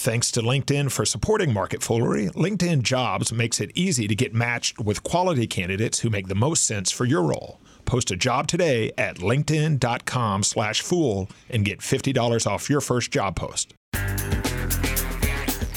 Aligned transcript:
Thanks 0.00 0.30
to 0.30 0.40
LinkedIn 0.40 0.90
for 0.90 1.04
supporting 1.04 1.52
Market 1.52 1.82
Foolery. 1.82 2.30
LinkedIn 2.30 2.80
Jobs 2.80 3.34
makes 3.34 3.60
it 3.60 3.70
easy 3.74 4.08
to 4.08 4.14
get 4.14 4.32
matched 4.32 4.80
with 4.80 5.02
quality 5.02 5.46
candidates 5.46 5.98
who 5.98 6.08
make 6.08 6.28
the 6.28 6.34
most 6.34 6.64
sense 6.64 6.90
for 6.90 7.04
your 7.04 7.22
role. 7.22 7.60
Post 7.84 8.10
a 8.10 8.16
job 8.16 8.46
today 8.46 8.92
at 8.96 9.16
linkedin.com 9.18 10.42
slash 10.42 10.80
fool 10.80 11.28
and 11.50 11.66
get 11.66 11.80
$50 11.80 12.46
off 12.46 12.70
your 12.70 12.80
first 12.80 13.10
job 13.10 13.36
post. 13.36 13.74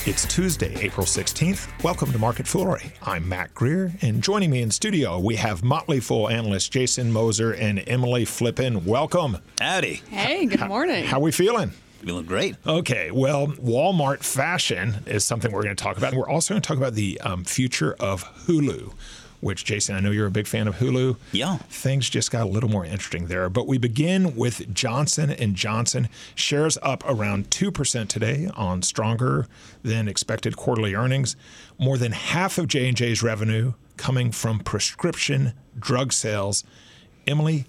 It's 0.06 0.26
Tuesday, 0.34 0.74
April 0.80 1.06
16th. 1.06 1.84
Welcome 1.84 2.14
to 2.14 2.18
Market 2.18 2.46
Foolery. 2.46 2.94
I'm 3.02 3.28
Mac 3.28 3.54
Greer, 3.54 3.92
and 4.02 4.24
joining 4.24 4.52
me 4.52 4.62
in 4.62 4.72
studio, 4.72 5.20
we 5.20 5.36
have 5.36 5.66
Motley 5.66 6.00
Fool 6.00 6.30
analysts 6.30 6.70
Jason 6.70 7.12
Moser 7.12 7.52
and 7.52 7.84
Emily 7.88 8.24
Flippen. 8.24 8.86
Welcome. 8.86 9.40
Howdy. 9.60 9.96
Hey, 10.10 10.46
good 10.46 10.66
morning. 10.66 11.04
How, 11.04 11.12
how 11.12 11.20
we 11.20 11.34
feeling? 11.34 11.74
Feeling 12.04 12.26
great. 12.26 12.56
Okay, 12.68 13.12
well, 13.12 13.48
Walmart 13.48 14.24
fashion 14.24 14.96
is 15.06 15.24
something 15.24 15.52
we're 15.52 15.64
going 15.64 15.76
to 15.76 15.82
talk 15.82 15.98
about. 15.98 16.12
And 16.12 16.20
we're 16.20 16.30
also 16.30 16.54
going 16.54 16.62
to 16.62 16.68
talk 16.68 16.78
about 16.78 16.96
the 16.96 17.20
um, 17.22 17.46
future 17.46 17.96
of 18.00 18.24
Hulu 18.46 18.94
which 19.44 19.66
Jason, 19.66 19.94
I 19.94 20.00
know 20.00 20.12
you're 20.12 20.28
a 20.28 20.32
big 20.32 20.48
fan 20.48 20.70
of 20.70 20.78
Hulu. 20.78 21.18
Yeah. 21.34 21.58
Things 21.70 22.10
just 22.10 22.32
got 22.32 22.44
a 22.44 22.50
little 22.50 22.70
more 22.70 22.86
interesting 22.86 23.28
there. 23.28 23.50
But 23.50 23.68
we 23.68 23.78
begin 23.78 24.38
with 24.38 24.74
Johnson 24.74 25.32
and 25.32 25.54
Johnson. 25.54 26.08
Shares 26.34 26.78
up 26.82 27.04
around 27.06 27.50
2% 27.50 28.08
today 28.08 28.50
on 28.56 28.82
stronger 28.84 29.48
than 29.84 30.08
expected 30.08 30.56
quarterly 30.56 30.96
earnings. 30.96 31.36
More 31.78 31.98
than 31.98 32.14
half 32.14 32.58
of 32.58 32.70
J&J's 32.70 33.22
revenue 33.22 33.74
coming 33.98 34.32
from 34.32 34.60
prescription 34.60 35.52
drug 35.78 36.14
sales. 36.14 36.64
Emily, 37.28 37.66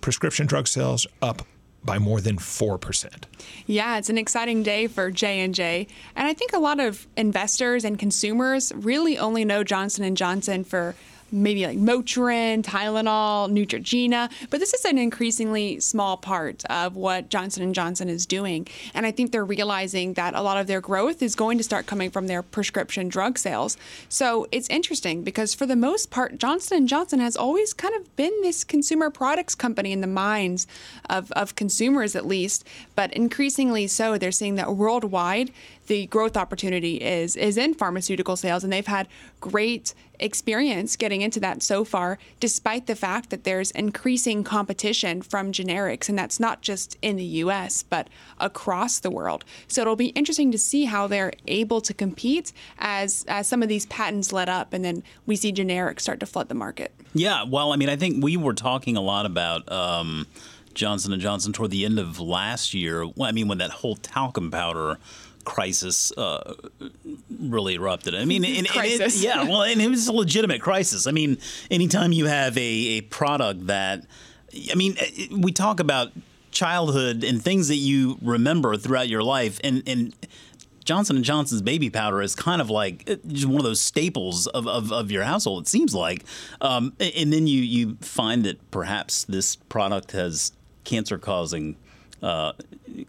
prescription 0.00 0.46
drug 0.46 0.66
sales 0.66 1.06
up 1.20 1.42
by 1.84 1.98
more 1.98 2.20
than 2.20 2.36
4%. 2.36 3.24
Yeah, 3.66 3.98
it's 3.98 4.10
an 4.10 4.18
exciting 4.18 4.62
day 4.62 4.86
for 4.86 5.10
J&J. 5.10 5.86
And 6.16 6.28
I 6.28 6.34
think 6.34 6.52
a 6.52 6.58
lot 6.58 6.80
of 6.80 7.06
investors 7.16 7.84
and 7.84 7.98
consumers 7.98 8.72
really 8.74 9.16
only 9.18 9.44
know 9.44 9.64
Johnson 9.64 10.14
& 10.14 10.16
Johnson 10.16 10.64
for 10.64 10.94
maybe 11.30 11.66
like 11.66 11.78
Motrin, 11.78 12.62
Tylenol, 12.62 13.50
Neutrogena, 13.50 14.30
but 14.50 14.60
this 14.60 14.74
is 14.74 14.84
an 14.84 14.98
increasingly 14.98 15.80
small 15.80 16.16
part 16.16 16.64
of 16.66 16.96
what 16.96 17.28
Johnson 17.28 17.72
& 17.72 17.74
Johnson 17.74 18.08
is 18.08 18.26
doing. 18.26 18.66
And 18.94 19.06
I 19.06 19.10
think 19.10 19.32
they're 19.32 19.44
realizing 19.44 20.14
that 20.14 20.34
a 20.34 20.42
lot 20.42 20.58
of 20.58 20.66
their 20.66 20.80
growth 20.80 21.22
is 21.22 21.34
going 21.34 21.58
to 21.58 21.64
start 21.64 21.86
coming 21.86 22.10
from 22.10 22.26
their 22.26 22.42
prescription 22.42 23.08
drug 23.08 23.38
sales. 23.38 23.76
So 24.08 24.46
it's 24.52 24.68
interesting 24.68 25.22
because 25.22 25.54
for 25.54 25.66
the 25.66 25.76
most 25.76 26.10
part 26.10 26.38
Johnson 26.38 26.86
& 26.86 26.88
Johnson 26.88 27.20
has 27.20 27.36
always 27.36 27.72
kind 27.72 27.94
of 27.94 28.14
been 28.16 28.32
this 28.42 28.64
consumer 28.64 29.10
products 29.10 29.54
company 29.54 29.92
in 29.92 30.00
the 30.00 30.06
minds 30.06 30.66
of, 31.08 31.30
of 31.32 31.54
consumers 31.54 32.16
at 32.16 32.26
least, 32.26 32.66
but 32.94 33.12
increasingly 33.12 33.86
so 33.86 34.18
they're 34.18 34.32
seeing 34.32 34.54
that 34.56 34.74
worldwide 34.74 35.50
the 35.88 36.06
growth 36.06 36.36
opportunity 36.36 36.96
is 36.96 37.34
is 37.34 37.56
in 37.56 37.74
pharmaceutical 37.74 38.36
sales 38.36 38.62
and 38.62 38.72
they've 38.72 38.86
had 38.86 39.08
great 39.40 39.94
experience 40.20 40.96
getting 40.96 41.20
into 41.20 41.40
that 41.40 41.62
so 41.62 41.84
far 41.84 42.18
despite 42.40 42.86
the 42.86 42.94
fact 42.94 43.30
that 43.30 43.44
there's 43.44 43.70
increasing 43.72 44.44
competition 44.44 45.22
from 45.22 45.50
generics 45.52 46.08
and 46.08 46.18
that's 46.18 46.38
not 46.38 46.60
just 46.60 46.96
in 47.02 47.16
the 47.16 47.24
US 47.24 47.82
but 47.82 48.08
across 48.38 49.00
the 49.00 49.10
world. 49.10 49.44
So 49.66 49.80
it'll 49.80 49.96
be 49.96 50.08
interesting 50.08 50.52
to 50.52 50.58
see 50.58 50.84
how 50.84 51.06
they're 51.06 51.32
able 51.46 51.80
to 51.80 51.94
compete 51.94 52.52
as 52.78 53.24
as 53.28 53.48
some 53.48 53.62
of 53.62 53.68
these 53.68 53.86
patents 53.86 54.32
let 54.32 54.48
up 54.48 54.72
and 54.72 54.84
then 54.84 55.02
we 55.26 55.36
see 55.36 55.52
generics 55.52 56.00
start 56.00 56.20
to 56.20 56.26
flood 56.26 56.48
the 56.48 56.54
market. 56.54 56.92
Yeah 57.14 57.44
well 57.44 57.72
I 57.72 57.76
mean 57.76 57.88
I 57.88 57.96
think 57.96 58.22
we 58.22 58.36
were 58.36 58.54
talking 58.54 58.96
a 58.96 59.02
lot 59.02 59.24
about 59.24 59.70
um, 59.72 60.26
Johnson 60.74 61.12
and 61.12 61.22
Johnson 61.22 61.52
toward 61.52 61.70
the 61.70 61.84
end 61.84 61.98
of 61.98 62.20
last 62.20 62.74
year. 62.74 63.04
I 63.22 63.32
mean 63.32 63.48
when 63.48 63.58
that 63.58 63.70
whole 63.70 63.96
talcum 63.96 64.50
powder 64.50 64.98
crisis 65.48 66.12
uh, 66.12 66.54
really 67.40 67.74
erupted. 67.74 68.14
I 68.14 68.26
mean, 68.26 68.44
and, 68.58 68.68
crisis. 68.68 69.16
And 69.16 69.24
it, 69.24 69.26
yeah, 69.26 69.42
well, 69.44 69.62
and 69.62 69.80
it 69.80 69.88
was 69.88 70.06
a 70.06 70.12
legitimate 70.12 70.60
crisis. 70.60 71.06
I 71.06 71.10
mean, 71.10 71.38
anytime 71.70 72.12
you 72.12 72.26
have 72.26 72.56
a, 72.56 72.60
a 72.60 73.00
product 73.00 73.66
that, 73.66 74.04
I 74.70 74.74
mean, 74.74 74.96
we 75.30 75.50
talk 75.50 75.80
about 75.80 76.12
childhood 76.50 77.24
and 77.24 77.42
things 77.42 77.68
that 77.68 77.76
you 77.76 78.18
remember 78.20 78.76
throughout 78.76 79.08
your 79.08 79.24
life, 79.24 79.58
and 79.64 79.82
and. 79.86 80.14
Johnson 80.84 81.16
and 81.16 81.24
Johnson's 81.24 81.60
baby 81.60 81.90
powder 81.90 82.22
is 82.22 82.34
kind 82.34 82.62
of 82.62 82.70
like 82.70 83.04
uh, 83.10 83.16
just 83.26 83.44
one 83.44 83.58
of 83.58 83.62
those 83.62 83.78
staples 83.78 84.46
of, 84.46 84.66
of, 84.66 84.90
of 84.90 85.10
your 85.10 85.22
household. 85.22 85.64
It 85.64 85.68
seems 85.68 85.94
like, 85.94 86.24
um, 86.62 86.94
and 86.98 87.30
then 87.30 87.46
you 87.46 87.60
you 87.60 87.98
find 88.00 88.42
that 88.46 88.70
perhaps 88.70 89.24
this 89.24 89.54
product 89.54 90.12
has 90.12 90.52
cancer 90.84 91.18
causing 91.18 91.76
uh, 92.22 92.52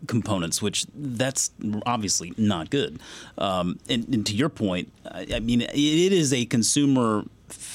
components, 0.07 0.61
which 0.61 0.85
that's 0.93 1.51
obviously 1.85 2.33
not 2.37 2.69
good. 2.69 2.99
Um, 3.37 3.79
and, 3.89 4.07
and, 4.13 4.25
to 4.25 4.35
your 4.35 4.49
point, 4.49 4.91
I, 5.05 5.27
I 5.35 5.39
mean, 5.39 5.61
it, 5.61 5.73
it 5.73 6.13
is 6.13 6.33
a 6.33 6.45
consumer. 6.45 7.23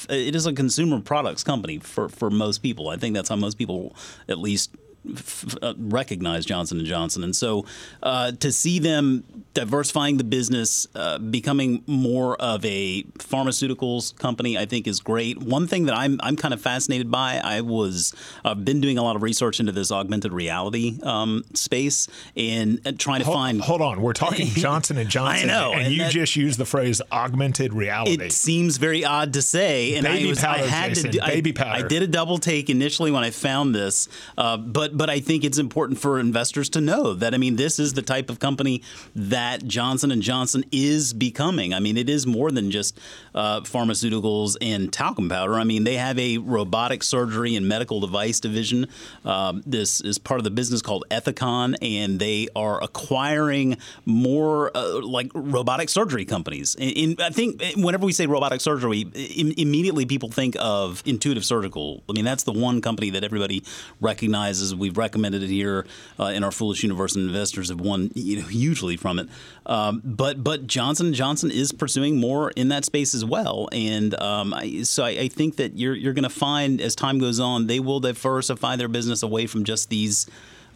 It 0.09 0.35
is 0.35 0.45
a 0.45 0.53
consumer 0.53 1.01
products 1.01 1.43
company 1.43 1.79
for, 1.79 2.07
for 2.07 2.29
most 2.29 2.59
people. 2.59 2.89
I 2.89 2.95
think 2.95 3.13
that's 3.15 3.27
how 3.27 3.35
most 3.35 3.57
people, 3.57 3.93
at 4.29 4.37
least, 4.37 4.71
f- 5.13 5.55
uh, 5.61 5.73
recognize 5.77 6.45
Johnson 6.45 6.79
and 6.79 6.87
Johnson, 6.87 7.23
and 7.23 7.35
so 7.35 7.65
uh, 8.03 8.31
to 8.33 8.51
see 8.51 8.79
them 8.79 9.23
diversifying 9.53 10.17
the 10.17 10.23
business, 10.23 10.87
uh, 10.95 11.17
becoming 11.17 11.83
more 11.87 12.35
of 12.41 12.63
a 12.65 13.03
pharmaceuticals 13.17 14.15
company, 14.17 14.57
I 14.57 14.65
think 14.65 14.87
is 14.87 14.99
great. 14.99 15.37
One 15.37 15.67
thing 15.67 15.85
that 15.85 15.95
I'm 15.95 16.19
I'm 16.21 16.35
kind 16.35 16.53
of 16.53 16.61
fascinated 16.61 17.09
by, 17.09 17.41
I 17.43 17.61
was 17.61 18.13
I've 18.43 18.63
been 18.63 18.81
doing 18.81 18.97
a 18.97 19.03
lot 19.03 19.15
of 19.15 19.23
research 19.23 19.59
into 19.59 19.71
this 19.71 19.91
augmented 19.91 20.33
reality 20.33 20.99
um, 21.03 21.43
space 21.53 22.07
and, 22.35 22.81
and, 22.85 22.99
trying 22.99 23.19
to 23.19 23.25
hold, 23.25 23.37
find. 23.37 23.61
Hold 23.61 23.81
on, 23.81 24.01
we're 24.01 24.13
talking 24.13 24.47
Johnson 24.53 24.97
and 24.97 25.09
Johnson. 25.09 25.49
I 25.49 25.53
know, 25.53 25.71
and, 25.71 25.83
and 25.83 25.93
you 25.93 25.99
that, 25.99 26.11
just 26.11 26.35
used 26.35 26.59
the 26.59 26.65
phrase 26.65 27.01
augmented 27.11 27.73
reality. 27.73 28.23
It 28.23 28.31
seems 28.33 28.77
very 28.77 29.05
odd 29.05 29.33
to 29.33 29.41
say, 29.41 29.95
and 29.95 30.05
baby 30.05 30.25
I, 30.25 30.29
was, 30.29 30.39
powder, 30.39 30.63
I 30.63 30.67
had 30.67 30.89
Jason, 30.89 31.11
to 31.11 31.19
do, 31.19 31.25
baby 31.25 31.51
I, 31.51 31.53
powder. 31.53 31.85
I 31.85 31.87
did 31.87 32.03
a 32.03 32.07
double 32.07 32.37
take 32.37 32.69
initially 32.69 33.11
when 33.11 33.23
I 33.23 33.31
found 33.31 33.73
this, 33.73 34.07
uh, 34.37 34.57
but 34.57 34.94
but 34.95 35.09
I 35.09 35.19
think 35.19 35.43
it's 35.43 35.57
important 35.57 35.99
for 35.99 36.19
investors 36.19 36.69
to 36.69 36.81
know 36.81 37.13
that 37.13 37.33
I 37.33 37.37
mean 37.37 37.57
this 37.57 37.79
is 37.79 37.93
the 37.93 38.01
type 38.01 38.29
of 38.29 38.39
company 38.39 38.81
that 39.15 39.65
Johnson 39.65 40.11
and 40.11 40.21
Johnson 40.21 40.63
is 40.71 41.13
becoming. 41.13 41.73
I 41.73 41.79
mean, 41.79 41.97
it 41.97 42.09
is 42.09 42.25
more 42.25 42.51
than 42.51 42.71
just 42.71 42.97
uh, 43.33 43.61
pharmaceuticals 43.61 44.55
and 44.61 44.91
talcum 44.91 45.29
powder. 45.29 45.55
I 45.55 45.63
mean, 45.63 45.83
they 45.83 45.95
have 45.95 46.17
a 46.17 46.37
robotic 46.37 47.03
surgery 47.03 47.55
and 47.55 47.67
medical 47.67 47.99
device 47.99 48.39
division. 48.39 48.87
Um, 49.23 49.63
this 49.65 50.01
is 50.01 50.17
part 50.17 50.39
of 50.39 50.43
the 50.43 50.51
business 50.51 50.81
called 50.81 51.05
Ethicon, 51.11 51.75
and 51.81 52.19
they 52.19 52.47
are 52.55 52.81
acquiring 52.81 53.77
more 54.05 54.71
uh, 54.75 55.01
like 55.01 55.31
robotic 55.33 55.89
surgery 55.89 56.25
companies. 56.25 56.75
In, 56.79 57.15
I 57.19 57.29
think 57.29 57.61
whenever 57.75 58.05
we 58.05 58.13
say 58.13 58.25
robotic 58.25 58.61
surgery, 58.61 59.01
immediately 59.35 60.05
people 60.05 60.29
think 60.29 60.55
of 60.59 61.03
Intuitive 61.05 61.43
Surgical. 61.43 62.03
I 62.09 62.13
mean, 62.13 62.25
that's 62.25 62.43
the 62.43 62.53
one 62.53 62.81
company 62.81 63.09
that 63.11 63.23
everybody 63.23 63.63
recognizes. 63.99 64.73
We've 64.85 64.97
recommended 64.97 65.41
it 65.41 65.49
here 65.49 65.87
uh, 66.19 66.25
in 66.25 66.43
our 66.43 66.51
Foolish 66.51 66.83
Universe, 66.83 67.15
and 67.15 67.25
investors 67.25 67.69
have 67.69 67.81
won 67.81 68.11
you 68.13 68.41
know, 68.41 68.47
hugely 68.47 68.97
from 68.97 69.17
it. 69.17 69.27
Um, 69.65 70.01
but 70.05 70.43
but 70.43 70.67
Johnson 70.67 71.13
Johnson 71.13 71.49
is 71.49 71.71
pursuing 71.71 72.19
more 72.19 72.51
in 72.51 72.67
that 72.69 72.85
space 72.85 73.15
as 73.15 73.25
well, 73.25 73.67
and 73.71 74.19
um, 74.21 74.53
I, 74.53 74.83
so 74.83 75.03
I, 75.03 75.09
I, 75.09 75.27
think 75.27 75.55
that 75.55 75.75
you're 75.75 75.95
you're 75.95 76.13
going 76.13 76.23
to 76.23 76.29
find 76.29 76.79
as 76.79 76.95
time 76.95 77.17
goes 77.17 77.39
on 77.39 77.65
they 77.65 77.79
will 77.79 77.99
diversify 77.99 78.75
their 78.75 78.87
business 78.87 79.23
away 79.23 79.47
from 79.47 79.63
just 79.63 79.89
these. 79.89 80.27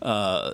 Uh, 0.02 0.54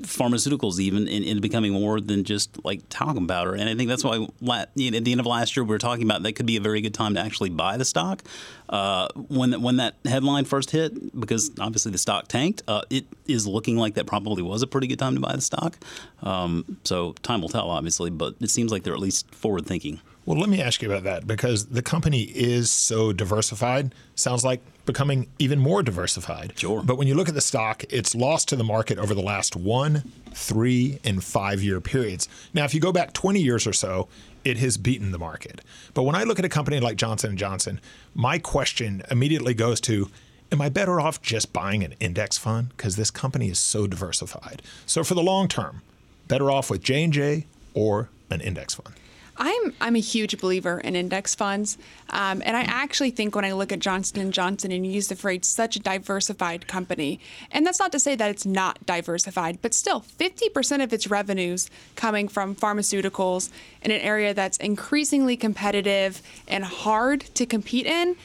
pharmaceuticals 0.00 0.80
even 0.80 1.06
into 1.06 1.40
becoming 1.40 1.72
more 1.72 2.00
than 2.00 2.24
just 2.24 2.64
like 2.64 2.80
talcum 2.88 3.26
powder. 3.26 3.54
And 3.54 3.68
I 3.68 3.74
think 3.74 3.88
that's 3.88 4.04
why 4.04 4.16
you 4.16 4.90
know, 4.90 4.96
at 4.96 5.04
the 5.04 5.12
end 5.12 5.20
of 5.20 5.26
last 5.26 5.56
year 5.56 5.64
we 5.64 5.70
were 5.70 5.78
talking 5.78 6.04
about 6.04 6.22
that 6.24 6.32
could 6.32 6.46
be 6.46 6.56
a 6.56 6.60
very 6.60 6.80
good 6.80 6.94
time 6.94 7.14
to 7.14 7.20
actually 7.20 7.50
buy 7.50 7.76
the 7.76 7.84
stock. 7.84 8.22
Uh, 8.68 9.08
when 9.28 9.62
when 9.62 9.76
that 9.76 9.94
headline 10.04 10.44
first 10.44 10.70
hit, 10.70 11.18
because 11.18 11.50
obviously 11.60 11.92
the 11.92 11.98
stock 11.98 12.26
tanked, 12.28 12.62
uh, 12.66 12.82
it 12.90 13.06
is 13.26 13.46
looking 13.46 13.76
like 13.76 13.94
that 13.94 14.06
probably 14.06 14.42
was 14.42 14.62
a 14.62 14.66
pretty 14.66 14.86
good 14.86 14.98
time 14.98 15.14
to 15.14 15.20
buy 15.20 15.34
the 15.34 15.42
stock. 15.42 15.76
Um, 16.22 16.78
so 16.84 17.12
time 17.22 17.40
will 17.40 17.48
tell, 17.48 17.70
obviously, 17.70 18.10
but 18.10 18.34
it 18.40 18.50
seems 18.50 18.72
like 18.72 18.82
they're 18.82 18.94
at 18.94 19.00
least 19.00 19.32
forward 19.34 19.66
thinking. 19.66 20.00
Well, 20.24 20.38
let 20.38 20.48
me 20.48 20.60
ask 20.60 20.82
you 20.82 20.90
about 20.90 21.04
that 21.04 21.26
because 21.28 21.66
the 21.66 21.82
company 21.82 22.22
is 22.22 22.72
so 22.72 23.12
diversified. 23.12 23.94
Sounds 24.16 24.44
like 24.44 24.60
becoming 24.86 25.28
even 25.38 25.58
more 25.58 25.82
diversified. 25.82 26.54
Sure. 26.56 26.82
But 26.82 26.96
when 26.96 27.08
you 27.08 27.14
look 27.14 27.28
at 27.28 27.34
the 27.34 27.40
stock, 27.40 27.84
it's 27.90 28.14
lost 28.14 28.48
to 28.48 28.56
the 28.56 28.64
market 28.64 28.98
over 28.98 29.14
the 29.14 29.22
last 29.22 29.56
one, 29.56 30.10
three, 30.32 30.98
and 31.04 31.22
five 31.22 31.62
year 31.62 31.80
periods. 31.80 32.28
Now, 32.54 32.64
if 32.64 32.72
you 32.72 32.80
go 32.80 32.92
back 32.92 33.12
20 33.12 33.40
years 33.40 33.66
or 33.66 33.72
so, 33.72 34.08
it 34.44 34.58
has 34.58 34.76
beaten 34.78 35.10
the 35.10 35.18
market. 35.18 35.60
But 35.92 36.04
when 36.04 36.14
I 36.14 36.22
look 36.22 36.38
at 36.38 36.44
a 36.44 36.48
company 36.48 36.78
like 36.78 36.96
Johnson 36.96 37.36
& 37.36 37.38
Johnson, 37.38 37.80
my 38.14 38.38
question 38.38 39.02
immediately 39.10 39.54
goes 39.54 39.80
to 39.82 40.08
am 40.52 40.62
I 40.62 40.68
better 40.68 41.00
off 41.00 41.20
just 41.20 41.52
buying 41.52 41.82
an 41.82 41.94
index 41.98 42.38
fund 42.38 42.68
because 42.68 42.94
this 42.94 43.10
company 43.10 43.50
is 43.50 43.58
so 43.58 43.88
diversified? 43.88 44.62
So 44.86 45.02
for 45.02 45.14
the 45.14 45.22
long 45.22 45.48
term, 45.48 45.82
better 46.28 46.50
off 46.50 46.70
with 46.70 46.82
J&J 46.82 47.46
or 47.74 48.08
an 48.30 48.40
index 48.40 48.74
fund. 48.74 48.94
I'm 49.38 49.74
I'm 49.80 49.96
a 49.96 50.00
huge 50.00 50.38
believer 50.40 50.80
in 50.80 50.96
index 50.96 51.34
funds, 51.34 51.78
um, 52.10 52.42
and 52.44 52.56
I 52.56 52.62
actually 52.62 53.10
think 53.10 53.34
when 53.34 53.44
I 53.44 53.52
look 53.52 53.72
at 53.72 53.80
Johnson 53.80 54.20
and 54.20 54.32
Johnson 54.32 54.72
and 54.72 54.86
use 54.86 55.08
the 55.08 55.16
phrase 55.16 55.46
such 55.46 55.76
a 55.76 55.80
diversified 55.80 56.66
company, 56.66 57.20
and 57.50 57.66
that's 57.66 57.78
not 57.78 57.92
to 57.92 58.00
say 58.00 58.14
that 58.14 58.30
it's 58.30 58.46
not 58.46 58.84
diversified, 58.86 59.58
but 59.62 59.74
still, 59.74 60.00
50% 60.00 60.82
of 60.82 60.92
its 60.92 61.08
revenues 61.08 61.70
coming 61.94 62.28
from 62.28 62.54
pharmaceuticals 62.54 63.50
in 63.82 63.90
an 63.90 64.00
area 64.00 64.32
that's 64.32 64.56
increasingly 64.58 65.36
competitive 65.36 66.22
and 66.48 66.64
hard 66.64 67.20
to 67.34 67.46
compete 67.46 67.86
in 67.86 68.16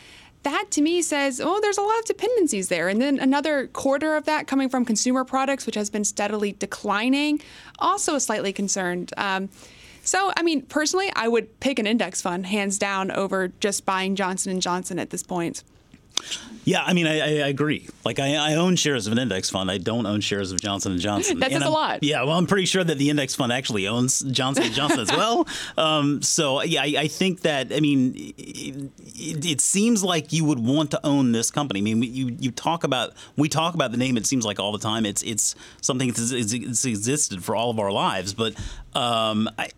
that 0.44 0.66
to 0.72 0.82
me 0.82 1.02
says, 1.02 1.40
oh, 1.40 1.60
there's 1.62 1.78
a 1.78 1.82
lot 1.82 2.00
of 2.00 2.06
dependencies 2.06 2.68
there. 2.68 2.90
And 2.90 3.00
then 3.00 3.20
another 3.20 3.68
quarter 3.68 4.16
of 4.16 4.26
that 4.26 4.48
coming 4.48 4.70
from 4.70 4.86
consumer 4.86 5.24
products, 5.24 5.66
which 5.66 5.76
has 5.76 5.90
been 5.90 6.04
steadily 6.04 6.54
declining, 6.54 7.42
also 7.78 8.18
slightly 8.18 8.52
concerned. 8.52 9.14
Um, 9.18 9.50
so, 10.04 10.32
I 10.36 10.44
mean, 10.44 10.64
personally, 10.64 11.12
I 11.16 11.28
would 11.28 11.60
pick 11.60 11.80
an 11.80 11.88
index 11.88 12.22
fund 12.22 12.46
hands 12.46 12.78
down 12.78 13.12
over 13.12 13.50
just 13.60 13.86
buying 13.86 14.16
Johnson 14.16 14.52
and 14.52 14.62
Johnson 14.62 15.00
at 15.00 15.10
this 15.10 15.24
point. 15.24 15.64
Yeah, 16.64 16.84
I 16.84 16.94
mean, 16.94 17.08
I, 17.08 17.16
I 17.16 17.48
agree. 17.48 17.88
Like, 18.06 18.20
I, 18.20 18.36
I, 18.36 18.54
own 18.54 18.76
shares 18.76 19.08
of 19.08 19.14
an 19.14 19.18
index 19.18 19.50
fund. 19.50 19.72
I 19.72 19.80
don't 19.80 20.06
own 20.06 20.22
shares 20.22 20.52
of 20.52 20.62
Johnson 20.62 20.92
and 20.92 21.02
Johnson. 21.02 21.40
that 21.40 21.52
says 21.52 21.64
a 21.64 21.70
lot. 21.70 22.04
Yeah, 22.04 22.22
well, 22.24 22.38
I'm 22.38 22.46
pretty 22.46 22.68
sure 22.68 22.84
that 22.84 23.00
the 23.00 23.10
index 23.10 23.34
fund 23.34 23.52
actually 23.52 23.88
owns 23.88 24.20
Johnson 24.20 24.66
and 24.66 24.74
Johnson 24.74 25.00
as 25.00 25.12
well. 25.12 25.48
Um, 25.76 26.22
so, 26.22 26.62
yeah, 26.62 26.84
I, 26.84 26.94
I, 27.00 27.08
think 27.08 27.42
that. 27.42 27.74
I 27.74 27.80
mean, 27.80 28.14
it, 28.38 29.46
it, 29.46 29.62
seems 29.62 30.04
like 30.04 30.32
you 30.32 30.46
would 30.46 30.60
want 30.60 30.92
to 30.92 31.00
own 31.04 31.32
this 31.32 31.50
company. 31.50 31.80
I 31.80 31.84
mean, 31.84 32.04
you 32.04 32.38
you 32.40 32.52
talk 32.52 32.84
about 32.84 33.14
we 33.36 33.50
talk 33.50 33.74
about 33.74 33.92
the 33.92 33.98
name. 33.98 34.16
It 34.16 34.28
seems 34.28 34.46
like 34.46 34.60
all 34.60 34.72
the 34.72 34.80
time. 34.80 35.08
It's 35.08 35.24
it's 35.24 35.56
something 35.82 36.10
that's 36.10 36.32
it's, 36.32 36.54
it's 36.54 36.86
existed 36.86 37.44
for 37.44 37.56
all 37.56 37.72
of 37.72 37.80
our 37.80 37.92
lives, 37.92 38.34
but. 38.34 38.54
Um, 38.94 39.50
I, 39.58 39.70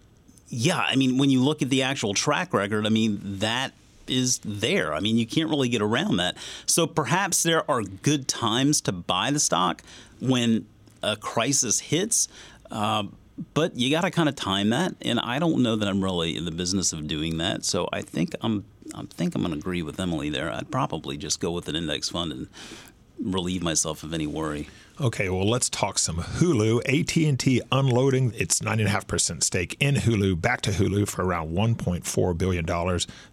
yeah, 0.54 0.86
I 0.88 0.96
mean, 0.96 1.18
when 1.18 1.30
you 1.30 1.44
look 1.44 1.62
at 1.62 1.70
the 1.70 1.84
actual 1.84 2.14
track 2.14 2.54
record, 2.54 2.86
I 2.86 2.90
mean, 2.90 3.20
that 3.40 3.74
is 4.08 4.40
there. 4.40 4.94
I 4.94 5.00
mean, 5.00 5.18
you 5.18 5.26
can't 5.26 5.50
really 5.50 5.70
get 5.70 5.82
around 5.82 6.18
that. 6.18 6.38
So 6.66 6.86
perhaps 6.86 7.44
there 7.44 7.70
are 7.70 7.82
good 7.82 8.28
times 8.28 8.82
to 8.82 8.92
buy 8.92 9.32
the 9.32 9.40
stock 9.40 9.82
when 10.20 10.68
a 11.02 11.16
crisis 11.16 11.80
hits. 11.80 12.28
Uh, 12.70 13.06
but 13.54 13.76
you 13.76 13.90
got 13.90 14.02
to 14.02 14.12
kind 14.12 14.30
of 14.30 14.36
time 14.36 14.70
that, 14.70 14.94
and 15.02 15.20
I 15.20 15.40
don't 15.40 15.64
know 15.64 15.76
that 15.76 15.88
I'm 15.88 16.04
really 16.04 16.38
in 16.38 16.46
the 16.46 16.52
business 16.52 16.94
of 16.94 17.08
doing 17.08 17.40
that. 17.40 17.66
So 17.66 17.90
I 17.92 18.02
think 18.02 18.36
I'm, 18.42 18.66
I 18.94 19.04
think 19.10 19.34
I'm 19.34 19.42
going 19.42 19.54
to 19.54 19.60
agree 19.60 19.82
with 19.82 20.00
Emily 20.00 20.30
there. 20.30 20.52
I'd 20.52 20.70
probably 20.70 21.18
just 21.18 21.40
go 21.40 21.52
with 21.52 21.68
an 21.68 21.76
index 21.76 22.10
fund 22.10 22.32
and 22.32 22.48
relieve 23.24 23.64
myself 23.64 24.04
of 24.04 24.14
any 24.14 24.28
worry. 24.28 24.68
Okay, 25.02 25.28
well, 25.28 25.50
let's 25.50 25.70
talk 25.70 25.98
some 25.98 26.18
Hulu. 26.18 26.82
AT&T 26.86 27.62
unloading 27.72 28.32
its 28.36 28.60
9.5% 28.60 29.42
stake 29.42 29.76
in 29.80 29.96
Hulu 29.96 30.40
back 30.40 30.62
to 30.62 30.70
Hulu 30.70 31.08
for 31.08 31.26
around 31.26 31.50
$1.4 31.50 32.38
billion. 32.38 32.66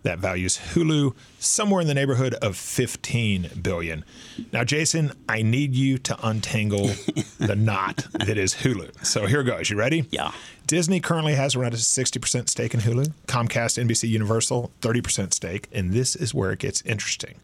That 0.02 0.18
values 0.18 0.58
Hulu 0.72 1.14
somewhere 1.38 1.82
in 1.82 1.86
the 1.86 1.92
neighborhood 1.92 2.32
of 2.34 2.56
15 2.56 3.50
billion. 3.62 4.06
Now, 4.54 4.64
Jason, 4.64 5.12
I 5.28 5.42
need 5.42 5.74
you 5.74 5.98
to 5.98 6.16
untangle 6.26 6.86
the 7.38 7.56
knot 7.56 8.06
that 8.14 8.38
is 8.38 8.54
Hulu. 8.54 9.04
So 9.04 9.26
here 9.26 9.42
goes. 9.42 9.68
You 9.68 9.76
ready? 9.76 10.06
Yeah. 10.10 10.32
Disney 10.66 11.00
currently 11.00 11.34
has 11.34 11.56
around 11.56 11.74
a 11.74 11.76
60% 11.76 12.48
stake 12.48 12.72
in 12.72 12.80
Hulu. 12.80 13.12
Comcast, 13.26 13.84
NBC 13.84 14.08
Universal, 14.08 14.70
30% 14.80 15.34
stake. 15.34 15.68
And 15.72 15.92
this 15.92 16.16
is 16.16 16.32
where 16.32 16.52
it 16.52 16.60
gets 16.60 16.80
interesting. 16.82 17.34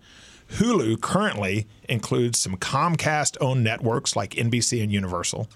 Hulu 0.53 1.01
currently 1.01 1.67
includes 1.89 2.39
some 2.39 2.57
Comcast-owned 2.57 3.63
networks 3.63 4.17
like 4.17 4.31
NBC 4.33 4.83
and 4.83 4.93
Universal, 4.93 5.49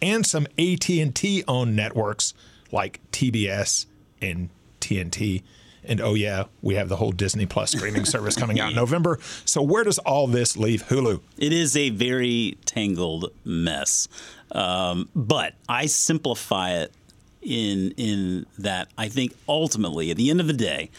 and 0.00 0.26
some 0.26 0.46
AT&T 0.58 1.44
owned 1.46 1.76
networks 1.76 2.34
like 2.72 3.00
TBS 3.12 3.86
and 4.20 4.48
TNT. 4.80 5.42
And 5.84 6.00
oh 6.00 6.14
yeah, 6.14 6.44
we 6.60 6.74
have 6.74 6.88
the 6.88 6.96
whole 6.96 7.12
Disney 7.12 7.46
Plus 7.46 7.70
streaming 7.70 8.04
service 8.04 8.36
coming 8.36 8.60
out 8.60 8.70
in 8.70 8.76
November. 8.76 9.18
So 9.44 9.62
where 9.62 9.84
does 9.84 9.98
all 9.98 10.26
this 10.26 10.56
leave 10.56 10.84
Hulu? 10.84 11.20
It 11.38 11.52
is 11.52 11.76
a 11.76 11.90
very 11.90 12.58
tangled 12.64 13.32
mess, 13.44 14.08
um, 14.52 15.08
but 15.14 15.54
I 15.68 15.86
simplify 15.86 16.72
it 16.72 16.92
in 17.40 17.92
in 17.96 18.46
that 18.58 18.88
I 18.98 19.08
think 19.08 19.34
ultimately, 19.48 20.10
at 20.10 20.16
the 20.16 20.30
end 20.30 20.40
of 20.40 20.46
the 20.46 20.52
day, 20.52 20.90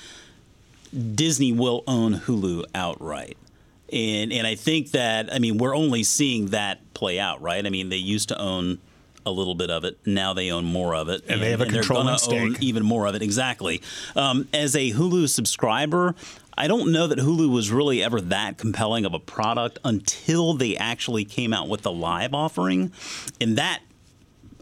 Disney 1.16 1.52
will 1.52 1.84
own 1.86 2.16
Hulu 2.16 2.66
outright. 2.74 3.38
And 3.92 4.32
and 4.32 4.46
I 4.46 4.56
think 4.56 4.92
that 4.92 5.34
I 5.34 5.40
mean 5.40 5.58
we're 5.58 5.76
only 5.76 6.04
seeing 6.04 6.48
that 6.48 6.80
play 6.94 7.20
out, 7.20 7.42
right? 7.42 7.66
I 7.66 7.70
mean 7.70 7.90
they 7.90 7.98
used 7.98 8.30
to 8.30 8.40
own 8.40 8.80
a 9.26 9.32
little 9.32 9.56
bit 9.56 9.70
of 9.70 9.84
it. 9.84 9.98
Now 10.06 10.34
they 10.34 10.52
own 10.52 10.66
more 10.66 10.96
of 10.96 11.10
it, 11.10 11.24
and, 11.24 11.34
and 11.34 11.42
they 11.42 11.52
have 11.52 11.62
a 11.62 11.66
controlling 11.66 12.18
stake. 12.18 12.62
even 12.62 12.84
more 12.84 13.06
of 13.06 13.16
it. 13.16 13.22
Exactly. 13.22 13.82
Um, 14.16 14.48
as 14.54 14.76
a 14.76 14.92
Hulu 14.92 15.30
subscriber, 15.30 16.16
I 16.58 16.68
don't 16.68 16.92
know 16.92 17.08
that 17.08 17.20
Hulu 17.20 17.50
was 17.50 17.72
really 17.72 18.04
ever 18.04 18.20
that 18.22 18.58
compelling 18.58 19.06
of 19.06 19.14
a 19.14 19.20
product 19.20 19.80
until 19.84 20.54
they 20.54 20.76
actually 20.76 21.26
came 21.26 21.54
out 21.54 21.70
with 21.70 21.82
the 21.82 21.92
live 21.92 22.34
offering, 22.34 22.92
and 23.40 23.58
that 23.58 23.82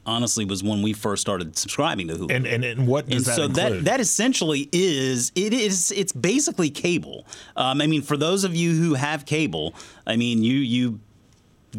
honestly 0.07 0.45
was 0.45 0.63
when 0.63 0.81
we 0.81 0.93
first 0.93 1.21
started 1.21 1.57
subscribing 1.57 2.07
to 2.07 2.15
Hulu. 2.15 2.31
And 2.31 2.47
and, 2.47 2.63
and 2.63 2.87
what 2.87 3.07
does 3.07 3.27
and 3.27 3.33
that 3.33 3.35
so 3.35 3.43
include? 3.43 3.79
that 3.79 3.85
that 3.85 3.99
essentially 3.99 4.69
is 4.71 5.31
it 5.35 5.53
is 5.53 5.91
it's 5.91 6.13
basically 6.13 6.69
cable. 6.69 7.25
Um, 7.55 7.81
I 7.81 7.87
mean, 7.87 8.01
for 8.01 8.17
those 8.17 8.43
of 8.43 8.55
you 8.55 8.73
who 8.73 8.95
have 8.95 9.25
cable, 9.25 9.75
I 10.07 10.15
mean, 10.15 10.43
you 10.43 10.55
you 10.57 10.99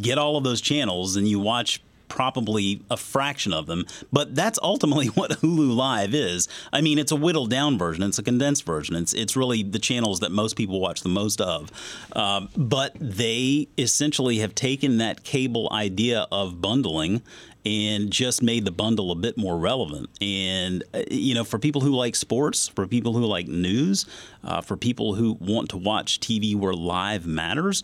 get 0.00 0.18
all 0.18 0.36
of 0.36 0.44
those 0.44 0.60
channels 0.60 1.16
and 1.16 1.26
you 1.26 1.40
watch 1.40 1.82
probably 2.08 2.82
a 2.90 2.96
fraction 2.96 3.52
of 3.52 3.66
them, 3.66 3.84
but 4.12 4.34
that's 4.34 4.58
ultimately 4.62 5.06
what 5.18 5.30
Hulu 5.30 5.74
Live 5.74 6.14
is. 6.14 6.48
I 6.72 6.80
mean, 6.80 6.98
it's 6.98 7.12
a 7.12 7.16
whittled 7.16 7.50
down 7.50 7.78
version, 7.78 8.02
it's 8.02 8.18
a 8.18 8.22
condensed 8.22 8.64
version. 8.64 8.96
It's 8.96 9.12
it's 9.12 9.36
really 9.36 9.62
the 9.62 9.78
channels 9.78 10.20
that 10.20 10.32
most 10.32 10.56
people 10.56 10.80
watch 10.80 11.02
the 11.02 11.08
most 11.08 11.40
of. 11.40 11.70
Um, 12.14 12.48
but 12.56 12.96
they 12.98 13.68
essentially 13.76 14.38
have 14.38 14.54
taken 14.54 14.98
that 14.98 15.22
cable 15.22 15.68
idea 15.72 16.26
of 16.32 16.60
bundling 16.60 17.22
and 17.64 18.10
just 18.10 18.42
made 18.42 18.64
the 18.64 18.70
bundle 18.70 19.10
a 19.10 19.14
bit 19.14 19.36
more 19.36 19.58
relevant. 19.58 20.08
And, 20.20 20.84
uh, 20.94 21.02
you 21.10 21.34
know, 21.34 21.44
for 21.44 21.58
people 21.58 21.80
who 21.80 21.90
like 21.90 22.14
sports, 22.16 22.68
for 22.68 22.86
people 22.86 23.12
who 23.12 23.24
like 23.24 23.48
news, 23.48 24.06
uh, 24.44 24.60
for 24.60 24.76
people 24.76 25.14
who 25.14 25.36
want 25.40 25.70
to 25.70 25.76
watch 25.76 26.20
TV 26.20 26.54
where 26.54 26.72
live 26.72 27.26
matters, 27.26 27.82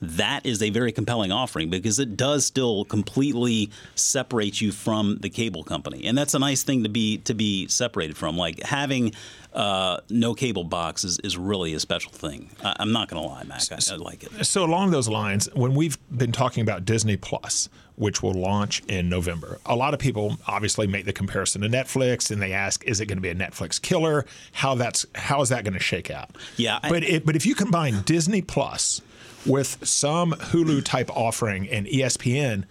that 0.00 0.44
is 0.44 0.62
a 0.62 0.70
very 0.70 0.92
compelling 0.92 1.32
offering 1.32 1.70
because 1.70 1.98
it 1.98 2.16
does 2.16 2.44
still 2.44 2.84
completely 2.84 3.70
separate 3.94 4.60
you 4.60 4.72
from 4.72 5.18
the 5.18 5.30
cable 5.30 5.64
company, 5.64 6.04
and 6.04 6.16
that's 6.16 6.34
a 6.34 6.38
nice 6.38 6.62
thing 6.62 6.82
to 6.82 6.88
be 6.88 7.18
to 7.18 7.34
be 7.34 7.66
separated 7.68 8.16
from. 8.16 8.36
Like 8.36 8.62
having 8.62 9.12
uh, 9.54 10.00
no 10.10 10.34
cable 10.34 10.64
box 10.64 11.04
is, 11.04 11.18
is 11.20 11.36
really 11.36 11.74
a 11.74 11.80
special 11.80 12.10
thing. 12.10 12.50
I, 12.62 12.76
am 12.80 12.92
not 12.92 13.08
going 13.08 13.22
to 13.22 13.28
lie, 13.28 13.44
Mac. 13.44 13.62
I, 13.70 13.78
I, 13.92 13.96
like 13.96 14.24
it. 14.24 14.44
So 14.44 14.64
along 14.64 14.90
those 14.90 15.08
lines, 15.08 15.48
when 15.54 15.74
we've 15.74 15.96
been 16.10 16.32
talking 16.32 16.62
about 16.62 16.84
Disney 16.84 17.16
Plus, 17.16 17.68
which 17.94 18.20
will 18.20 18.34
launch 18.34 18.82
in 18.88 19.08
November, 19.08 19.58
a 19.64 19.76
lot 19.76 19.94
of 19.94 20.00
people 20.00 20.36
obviously 20.48 20.88
make 20.88 21.04
the 21.04 21.12
comparison 21.12 21.62
to 21.62 21.68
Netflix, 21.68 22.32
and 22.32 22.42
they 22.42 22.52
ask, 22.52 22.84
"Is 22.84 23.00
it 23.00 23.06
going 23.06 23.18
to 23.18 23.22
be 23.22 23.28
a 23.28 23.34
Netflix 23.34 23.80
killer? 23.80 24.26
How 24.52 24.74
that's 24.74 25.06
how 25.14 25.40
is 25.40 25.50
that 25.50 25.62
going 25.62 25.74
to 25.74 25.80
shake 25.80 26.10
out?" 26.10 26.36
Yeah, 26.56 26.80
but 26.82 27.04
it, 27.04 27.24
but 27.24 27.36
if 27.36 27.46
you 27.46 27.54
combine 27.54 28.02
Disney 28.02 28.42
Plus 28.42 29.00
with 29.46 29.86
some 29.86 30.32
Hulu 30.32 30.84
type 30.84 31.10
offering 31.14 31.68
and 31.68 31.86
ESPN, 31.86 32.64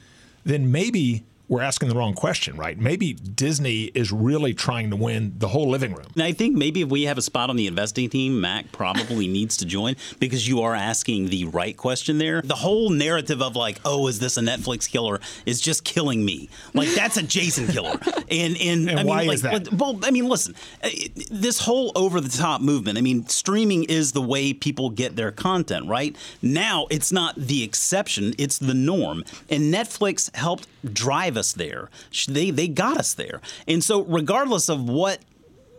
then 0.44 0.70
maybe 0.70 1.24
we're 1.50 1.62
asking 1.62 1.90
the 1.90 1.96
wrong 1.96 2.14
question, 2.14 2.56
right? 2.56 2.78
Maybe 2.78 3.14
Disney 3.14 3.84
is 3.84 4.12
really 4.12 4.54
trying 4.54 4.90
to 4.92 4.96
win 4.96 5.34
the 5.38 5.50
whole 5.50 5.70
living 5.70 5.94
room. 5.94 6.08
And 6.14 6.24
I 6.24 6.32
think 6.32 6.56
maybe 6.56 6.82
if 6.82 6.90
we 6.90 7.04
have 7.04 7.18
a 7.18 7.22
spot 7.22 7.50
on 7.50 7.58
the 7.58 7.68
investing 7.68 8.10
team, 8.10 8.40
Mac 8.40 8.72
probably 8.72 9.28
needs 9.40 9.58
to 9.58 9.66
join 9.66 9.96
because 10.20 10.48
you 10.48 10.62
are 10.62 10.74
asking 10.74 11.28
the 11.28 11.46
right 11.46 11.76
question 11.76 12.18
there. 12.18 12.42
The 12.42 12.56
whole 12.56 12.90
narrative 12.90 13.42
of 13.42 13.56
like, 13.58 13.80
oh, 13.84 14.08
is 14.08 14.20
this 14.20 14.38
a 14.38 14.42
Netflix 14.42 14.90
killer 14.90 15.20
is 15.46 15.60
just 15.60 15.84
killing 15.84 16.24
me. 16.24 16.50
Like 16.74 16.90
that's 16.90 17.18
a 17.18 17.24
Jason 17.24 17.68
killer. 17.68 18.00
And 18.30 18.58
and, 18.58 18.90
and 18.90 19.00
I 19.00 19.04
why 19.04 19.22
mean, 19.22 19.34
is 19.34 19.44
like, 19.44 19.66
that? 19.66 19.74
Well, 19.74 20.00
I 20.04 20.10
mean, 20.10 20.28
listen, 20.28 20.56
uh, 20.84 20.90
this 21.30 21.60
whole 21.60 21.92
over 21.96 22.20
the 22.20 22.30
top 22.30 22.62
movement. 22.62 22.98
I 22.98 23.02
mean, 23.02 23.28
streaming 23.28 23.84
is 23.84 24.14
the 24.14 24.22
way 24.22 24.54
people 24.54 24.90
get 24.90 25.16
their 25.16 25.32
content, 25.32 25.88
right? 25.88 26.16
Now 26.42 26.88
it's 26.90 27.12
not 27.12 27.36
the 27.36 27.64
exception, 27.64 28.34
it's 28.40 28.58
the 28.58 28.74
norm. 28.74 29.24
And 29.50 29.74
Netflix 29.74 30.34
helped 30.36 30.68
drive 30.94 31.33
us 31.38 31.54
there. 31.54 31.90
They 32.28 32.52
they 32.52 32.68
got 32.68 32.98
us 32.98 33.14
there. 33.14 33.42
And 33.68 33.84
so 33.84 34.04
regardless 34.04 34.70
of 34.70 34.90
what 34.90 35.20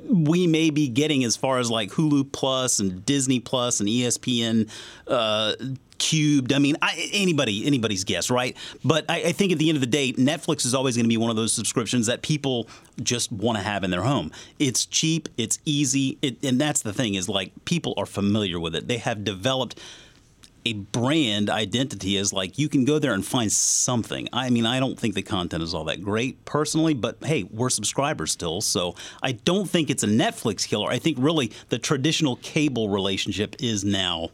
we 0.08 0.46
may 0.46 0.70
be 0.70 0.88
getting 0.88 1.24
as 1.24 1.36
far 1.36 1.58
as 1.58 1.70
like 1.70 1.90
Hulu 1.90 2.30
Plus 2.32 2.78
and 2.78 3.04
Disney 3.06 3.40
Plus 3.40 3.80
and 3.80 3.88
ESPN 3.88 4.70
uh, 5.08 5.54
cubed. 5.98 6.52
I 6.52 6.58
mean, 6.58 6.76
I, 6.82 7.10
anybody 7.12 7.66
anybody's 7.66 8.04
guess, 8.04 8.30
right? 8.30 8.56
But 8.84 9.06
I, 9.08 9.24
I, 9.24 9.32
think 9.32 9.52
at 9.52 9.58
the 9.58 9.68
end 9.68 9.76
of 9.76 9.80
the 9.80 9.86
day, 9.86 10.12
Netflix 10.12 10.66
is 10.66 10.74
always 10.74 10.96
going 10.96 11.04
to 11.04 11.08
be 11.08 11.16
one 11.16 11.30
of 11.30 11.36
those 11.36 11.52
subscriptions 11.52 12.06
that 12.06 12.22
people 12.22 12.68
just 13.02 13.32
want 13.32 13.58
to 13.58 13.64
have 13.64 13.84
in 13.84 13.90
their 13.90 14.02
home. 14.02 14.30
It's 14.58 14.86
cheap, 14.86 15.28
it's 15.36 15.58
easy, 15.64 16.18
it, 16.20 16.44
and 16.44 16.60
that's 16.60 16.82
the 16.82 16.92
thing 16.92 17.14
is 17.14 17.28
like 17.28 17.52
people 17.64 17.94
are 17.96 18.06
familiar 18.06 18.60
with 18.60 18.74
it. 18.74 18.88
They 18.88 18.98
have 18.98 19.24
developed 19.24 19.80
a 20.64 20.72
brand 20.72 21.50
identity 21.50 22.16
is 22.16 22.32
like 22.32 22.58
you 22.58 22.68
can 22.68 22.84
go 22.84 22.98
there 22.98 23.12
and 23.12 23.24
find 23.24 23.52
something. 23.52 24.28
I 24.32 24.50
mean, 24.50 24.64
I 24.64 24.80
don't 24.80 24.98
think 24.98 25.14
the 25.14 25.22
content 25.22 25.62
is 25.62 25.74
all 25.74 25.84
that 25.84 26.02
great 26.02 26.44
personally, 26.44 26.94
but 26.94 27.18
hey, 27.22 27.42
we're 27.44 27.70
subscribers 27.70 28.32
still, 28.32 28.60
so 28.60 28.94
I 29.22 29.32
don't 29.32 29.68
think 29.68 29.90
it's 29.90 30.02
a 30.02 30.08
Netflix 30.08 30.66
killer. 30.66 30.88
I 30.88 30.98
think 30.98 31.18
really 31.20 31.52
the 31.68 31.78
traditional 31.78 32.36
cable 32.36 32.88
relationship 32.88 33.56
is 33.60 33.84
now 33.84 34.30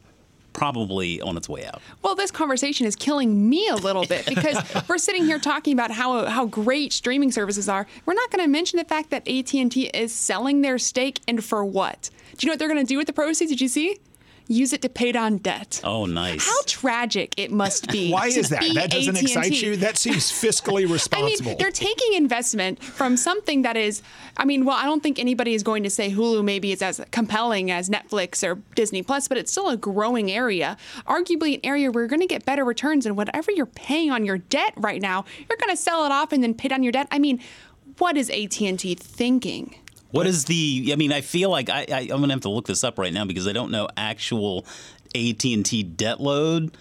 probably 0.53 1.21
on 1.21 1.37
its 1.37 1.49
way 1.49 1.65
out. 1.65 1.81
Well, 2.03 2.15
this 2.15 2.31
conversation 2.31 2.87
is 2.87 2.97
killing 2.97 3.49
me 3.49 3.69
a 3.69 3.77
little 3.77 4.05
bit 4.05 4.27
because 4.27 4.59
we're 4.89 4.99
sitting 4.99 5.25
here 5.25 5.39
talking 5.39 5.73
about 5.73 5.91
how 5.91 6.27
how 6.27 6.47
great 6.47 6.93
streaming 6.93 7.33
services 7.33 7.69
are. 7.69 7.87
We're 8.07 8.15
not 8.15 8.31
going 8.31 8.45
to 8.45 8.49
mention 8.49 8.79
the 8.79 8.85
fact 8.85 9.11
that 9.11 9.27
AT&T 9.29 9.91
is 9.95 10.15
selling 10.15 10.63
their 10.63 10.79
stake 10.79 11.21
and 11.27 11.43
for 11.43 11.65
what? 11.65 12.11
Do 12.37 12.45
you 12.45 12.49
know 12.49 12.53
what 12.53 12.59
they're 12.59 12.69
going 12.69 12.85
to 12.85 12.89
do 12.89 12.99
with 12.99 13.07
the 13.07 13.13
proceeds? 13.13 13.51
Did 13.51 13.61
you 13.61 13.69
see? 13.69 13.99
Use 14.51 14.73
it 14.73 14.83
to 14.83 14.89
pay 14.89 15.13
down 15.13 15.39
debt. 15.39 15.81
Oh, 15.85 16.07
nice. 16.07 16.45
How 16.45 16.63
tragic 16.67 17.35
it 17.37 17.53
must 17.53 17.89
be. 17.89 18.11
Why 18.11 18.27
is 18.27 18.49
that? 18.49 18.63
That 18.75 18.91
doesn't 18.91 19.17
AT&T. 19.17 19.27
excite 19.27 19.63
you? 19.63 19.77
That 19.77 19.97
seems 19.97 20.25
fiscally 20.31 20.91
responsible. 20.91 21.51
I 21.51 21.53
mean, 21.53 21.59
they're 21.59 21.71
taking 21.71 22.15
investment 22.15 22.83
from 22.83 23.17
something 23.17 23.63
that 23.63 23.77
is, 23.77 24.03
I 24.37 24.45
mean, 24.45 24.65
well, 24.65 24.77
I 24.77 24.85
don't 24.85 25.03
think 25.03 25.19
anybody 25.19 25.55
is 25.55 25.63
going 25.63 25.85
to 25.85 25.91
say 25.91 26.11
Hulu 26.11 26.45
maybe 26.45 26.73
is 26.73 26.83
as 26.83 27.01
compelling 27.13 27.71
as 27.71 27.89
Netflix 27.89 28.47
or 28.47 28.57
Disney 28.75 29.03
Plus, 29.03 29.29
but 29.29 29.39
it's 29.39 29.53
still 29.53 29.69
a 29.69 29.77
growing 29.77 30.33
area. 30.33 30.77
Arguably, 31.07 31.55
an 31.55 31.61
area 31.63 31.91
where 31.91 32.03
you're 32.03 32.09
going 32.09 32.21
to 32.21 32.27
get 32.27 32.45
better 32.45 32.65
returns 32.65 33.07
and 33.07 33.17
whatever 33.17 33.53
you're 33.53 33.67
paying 33.67 34.11
on 34.11 34.25
your 34.25 34.39
debt 34.39 34.75
right 34.77 35.01
now, 35.01 35.25
you're 35.49 35.59
going 35.59 35.71
to 35.71 35.81
sell 35.81 36.05
it 36.05 36.13
off 36.13 36.33
and 36.33 36.43
then 36.43 36.55
pay 36.55 36.69
down 36.69 36.83
your 36.83 36.93
debt. 36.93 37.07
I 37.13 37.21
mean, 37.21 37.41
what 37.99 38.17
is 38.17 38.31
AT&T 38.31 38.95
thinking? 38.97 39.77
What 40.11 40.27
is 40.27 40.45
the? 40.45 40.91
I 40.93 40.97
mean, 40.97 41.13
I 41.13 41.21
feel 41.21 41.51
like 41.51 41.69
I, 41.69 41.87
I, 41.91 42.01
I'm 42.01 42.21
gonna 42.21 42.33
have 42.33 42.43
to 42.43 42.51
look 42.51 42.67
this 42.67 42.85
up 42.85 42.99
right 42.99 43.13
now 43.13 43.25
because 43.25 43.47
I 43.47 43.53
don't 43.53 43.71
know 43.71 43.89
actual 43.97 44.67
AT 45.15 45.45
and 45.45 45.65
T 45.65 45.83
debt 45.83 46.21
load. 46.21 46.77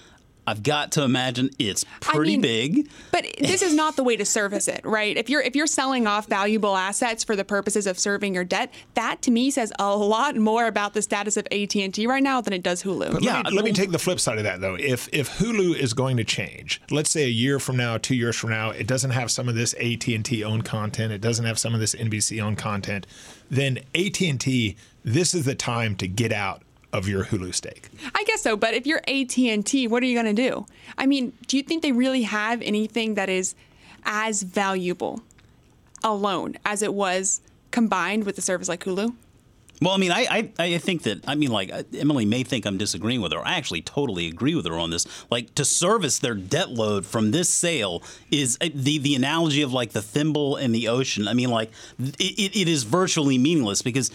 I've 0.50 0.64
got 0.64 0.94
to 0.94 1.04
imagine 1.04 1.52
it's 1.60 1.86
pretty 2.02 2.32
mean, 2.32 2.42
big. 2.42 2.90
But 3.12 3.26
this 3.40 3.62
is 3.62 3.76
not 3.76 3.96
the 3.96 4.04
way 4.04 4.18
to 4.18 4.26
service 4.26 4.68
it, 4.68 4.82
right? 4.84 5.16
If 5.16 5.30
you're 5.30 5.42
if 5.42 5.56
you're 5.56 5.68
selling 5.68 6.08
off 6.08 6.26
valuable 6.26 6.76
assets 6.76 7.24
for 7.24 7.36
the 7.36 7.46
purposes 7.46 7.86
of 7.86 8.00
serving 8.00 8.34
your 8.34 8.44
debt, 8.44 8.74
that 8.96 9.22
to 9.24 9.32
me 9.32 9.52
says 9.52 9.72
a 9.78 9.96
lot 9.96 10.36
more 10.36 10.66
about 10.66 10.96
the 10.96 11.04
status 11.04 11.38
of 11.38 11.46
AT&T 11.52 12.08
right 12.08 12.24
now 12.24 12.42
than 12.42 12.54
it 12.54 12.64
does 12.64 12.82
Hulu. 12.82 13.14
But 13.14 13.22
Yeah, 13.22 13.42
let, 13.44 13.52
me, 13.52 13.56
let 13.58 13.66
me 13.66 13.74
take 13.74 13.92
the 13.92 14.00
flip 14.00 14.20
side 14.20 14.40
of 14.40 14.44
that 14.46 14.60
though. 14.60 14.76
If 14.76 15.08
if 15.14 15.38
Hulu 15.38 15.76
is 15.76 15.94
going 15.94 16.18
to 16.18 16.24
change, 16.24 16.82
let's 16.90 17.12
say 17.12 17.26
a 17.26 17.28
year 17.28 17.60
from 17.60 17.78
now, 17.78 18.00
two 18.00 18.16
years 18.16 18.36
from 18.36 18.50
now, 18.50 18.72
it 18.72 18.88
doesn't 18.88 19.12
have 19.12 19.30
some 19.30 19.48
of 19.48 19.54
this 19.54 19.76
AT 19.76 20.08
and 20.08 20.26
T 20.26 20.44
owned 20.44 20.66
content, 20.66 21.14
it 21.14 21.22
doesn't 21.22 21.46
have 21.46 21.60
some 21.60 21.76
of 21.76 21.80
this 21.80 21.94
NBC 21.94 22.42
owned 22.42 22.58
content, 22.58 23.06
then 23.52 23.78
AT 23.94 24.20
and 24.22 24.42
T, 24.42 24.78
this 25.04 25.36
is 25.36 25.46
the 25.46 25.56
time 25.56 25.96
to 25.98 26.08
get 26.08 26.34
out 26.34 26.64
of 26.92 27.08
your 27.08 27.26
Hulu 27.26 27.54
stake. 27.54 27.90
I 28.16 28.24
guess 28.24 28.42
so, 28.42 28.58
but 28.58 28.74
if 28.74 28.88
you're 28.88 29.02
AT&T, 29.08 29.88
what 29.88 30.02
are 30.02 30.06
you 30.06 30.16
going 30.16 30.34
to 30.36 30.50
do? 30.50 30.66
I 30.98 31.06
mean, 31.06 31.34
do 31.48 31.58
you 31.58 31.64
think 31.64 31.84
they 31.84 31.92
really 31.92 32.24
have 32.24 32.62
anything 32.62 33.16
that 33.16 33.30
is 33.30 33.56
as 34.06 34.44
valuable 34.44 35.22
alone 36.04 36.56
as 36.66 36.82
it 36.82 36.94
was 36.94 37.42
combined 37.72 38.26
with 38.26 38.38
a 38.38 38.42
service 38.42 38.70
like 38.70 38.84
Hulu? 38.84 39.14
Well, 39.82 39.94
I 39.94 39.98
mean, 39.98 40.12
I, 40.12 40.52
I, 40.60 40.64
I 40.64 40.78
think 40.78 41.04
that, 41.04 41.24
I 41.28 41.36
mean, 41.36 41.52
like, 41.52 41.72
uh, 41.72 41.84
Emily 41.98 42.26
may 42.26 42.44
think 42.44 42.66
I'm 42.66 42.78
disagreeing 42.78 43.22
with 43.22 43.32
her. 43.32 43.40
I 43.46 43.56
actually 43.56 43.82
totally 43.82 44.28
agree 44.28 44.56
with 44.56 44.66
her 44.66 44.78
on 44.78 44.90
this. 44.90 45.06
Like, 45.32 45.56
to 45.56 45.64
service 45.64 46.20
their 46.20 46.36
debt 46.36 46.70
load 46.70 47.06
from 47.06 47.32
this 47.32 47.48
sale 47.50 48.04
is 48.30 48.58
uh, 48.62 48.70
the, 48.74 48.98
the 48.98 49.16
analogy 49.16 49.62
of, 49.62 49.72
like, 49.72 49.92
the 49.92 50.02
thimble 50.02 50.58
in 50.58 50.72
the 50.74 50.88
ocean. 50.90 51.28
I 51.28 51.34
mean, 51.34 51.50
like, 51.50 51.72
it, 51.98 52.56
it, 52.56 52.68
is 52.68 52.84
virtually 52.84 53.38
meaningless 53.38 53.82
because 53.82 54.12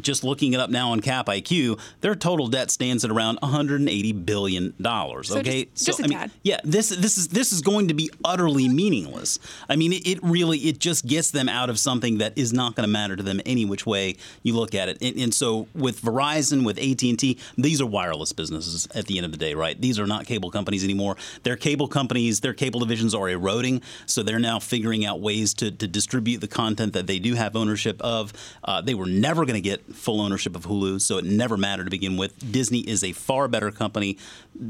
just 0.00 0.22
looking 0.22 0.52
it 0.52 0.60
up 0.60 0.70
now 0.70 0.92
on 0.92 1.00
Cap 1.00 1.26
IQ, 1.26 1.80
their 2.02 2.14
total 2.14 2.46
debt 2.48 2.70
stands 2.70 3.04
at 3.04 3.10
around 3.10 3.40
$180 3.40 4.26
billion. 4.26 4.74
okay? 4.80 5.64
just- 5.74 5.86
just 5.86 6.00
a 6.00 6.04
I 6.04 6.06
mean, 6.08 6.30
yeah, 6.42 6.60
this 6.64 6.88
this 6.88 7.18
is 7.18 7.28
this 7.28 7.52
is 7.52 7.60
going 7.60 7.88
to 7.88 7.94
be 7.94 8.10
utterly 8.24 8.68
meaningless. 8.68 9.38
I 9.68 9.76
mean, 9.76 9.92
it, 9.92 10.06
it 10.06 10.18
really 10.22 10.58
it 10.58 10.78
just 10.78 11.06
gets 11.06 11.30
them 11.30 11.48
out 11.48 11.70
of 11.70 11.78
something 11.78 12.18
that 12.18 12.36
is 12.36 12.52
not 12.52 12.74
going 12.74 12.86
to 12.86 12.92
matter 12.92 13.16
to 13.16 13.22
them 13.22 13.40
any 13.46 13.64
which 13.64 13.86
way 13.86 14.16
you 14.42 14.54
look 14.54 14.74
at 14.74 14.88
it. 14.88 14.98
And, 15.06 15.18
and 15.18 15.34
so 15.34 15.68
with 15.74 16.00
Verizon, 16.02 16.64
with 16.64 16.78
AT 16.78 17.02
and 17.02 17.18
T, 17.18 17.38
these 17.56 17.80
are 17.80 17.86
wireless 17.86 18.32
businesses 18.32 18.88
at 18.94 19.06
the 19.06 19.18
end 19.18 19.26
of 19.26 19.32
the 19.32 19.38
day, 19.38 19.54
right? 19.54 19.80
These 19.80 19.98
are 19.98 20.06
not 20.06 20.26
cable 20.26 20.50
companies 20.50 20.84
anymore. 20.84 21.16
Their 21.42 21.56
cable 21.56 21.88
companies, 21.88 22.40
their 22.40 22.54
cable 22.54 22.80
divisions 22.80 23.14
are 23.14 23.28
eroding, 23.28 23.82
so 24.06 24.22
they're 24.22 24.38
now 24.38 24.58
figuring 24.58 25.04
out 25.04 25.20
ways 25.20 25.54
to, 25.54 25.70
to 25.70 25.86
distribute 25.86 26.38
the 26.38 26.48
content 26.48 26.92
that 26.94 27.06
they 27.06 27.18
do 27.18 27.34
have 27.34 27.56
ownership 27.56 28.00
of. 28.00 28.32
Uh, 28.64 28.80
they 28.80 28.94
were 28.94 29.06
never 29.06 29.44
going 29.44 29.54
to 29.54 29.60
get 29.60 29.94
full 29.94 30.20
ownership 30.20 30.56
of 30.56 30.64
Hulu, 30.66 31.00
so 31.00 31.18
it 31.18 31.24
never 31.24 31.56
mattered 31.56 31.84
to 31.84 31.90
begin 31.90 32.16
with. 32.16 32.52
Disney 32.52 32.80
is 32.80 33.04
a 33.04 33.12
far 33.12 33.48
better 33.48 33.70
company. 33.70 34.18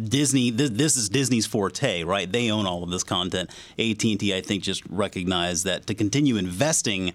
Disney, 0.09 0.51
this, 0.51 0.71
this 0.71 0.97
is 0.97 1.09
Disney's 1.09 1.47
forte, 1.47 2.03
right? 2.05 2.31
They 2.31 2.51
own 2.51 2.67
all 2.67 2.83
of 2.83 2.91
this 2.91 3.05
content. 3.05 3.51
AT&T, 3.79 4.35
I 4.35 4.41
think, 4.41 4.63
just 4.63 4.85
recognized 4.87 5.65
that 5.65 5.87
to 5.87 5.95
continue 5.95 6.37
investing 6.37 7.13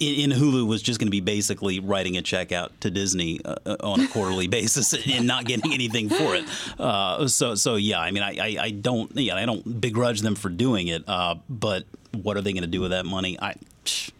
in, 0.00 0.30
Hulu 0.30 0.66
was 0.66 0.82
just 0.82 0.98
going 1.00 1.06
to 1.08 1.10
be 1.12 1.20
basically 1.20 1.80
writing 1.80 2.16
a 2.16 2.22
check 2.22 2.52
out 2.52 2.78
to 2.80 2.90
Disney 2.90 3.40
uh, 3.44 3.54
uh, 3.66 3.76
on 3.82 4.00
a 4.00 4.08
quarterly 4.08 4.46
basis 4.58 4.94
and 5.06 5.26
not 5.26 5.44
getting 5.44 5.72
anything 5.72 6.08
for 6.08 6.34
it. 6.34 6.44
Uh, 6.78 7.26
so, 7.28 7.54
so 7.54 7.76
yeah, 7.76 8.00
I 8.00 8.10
mean, 8.10 8.22
I, 8.22 8.36
I, 8.38 8.56
I 8.64 8.70
don't, 8.70 9.10
yeah, 9.16 9.36
I 9.36 9.46
don't 9.46 9.80
begrudge 9.80 10.20
them 10.20 10.34
for 10.34 10.48
doing 10.48 10.88
it, 10.88 11.04
uh, 11.06 11.36
but 11.48 11.84
what 12.12 12.36
are 12.36 12.40
they 12.42 12.52
going 12.52 12.62
to 12.62 12.68
do 12.68 12.80
with 12.80 12.90
that 12.90 13.06
money? 13.06 13.38
I. 13.40 13.52
who- 13.52 14.12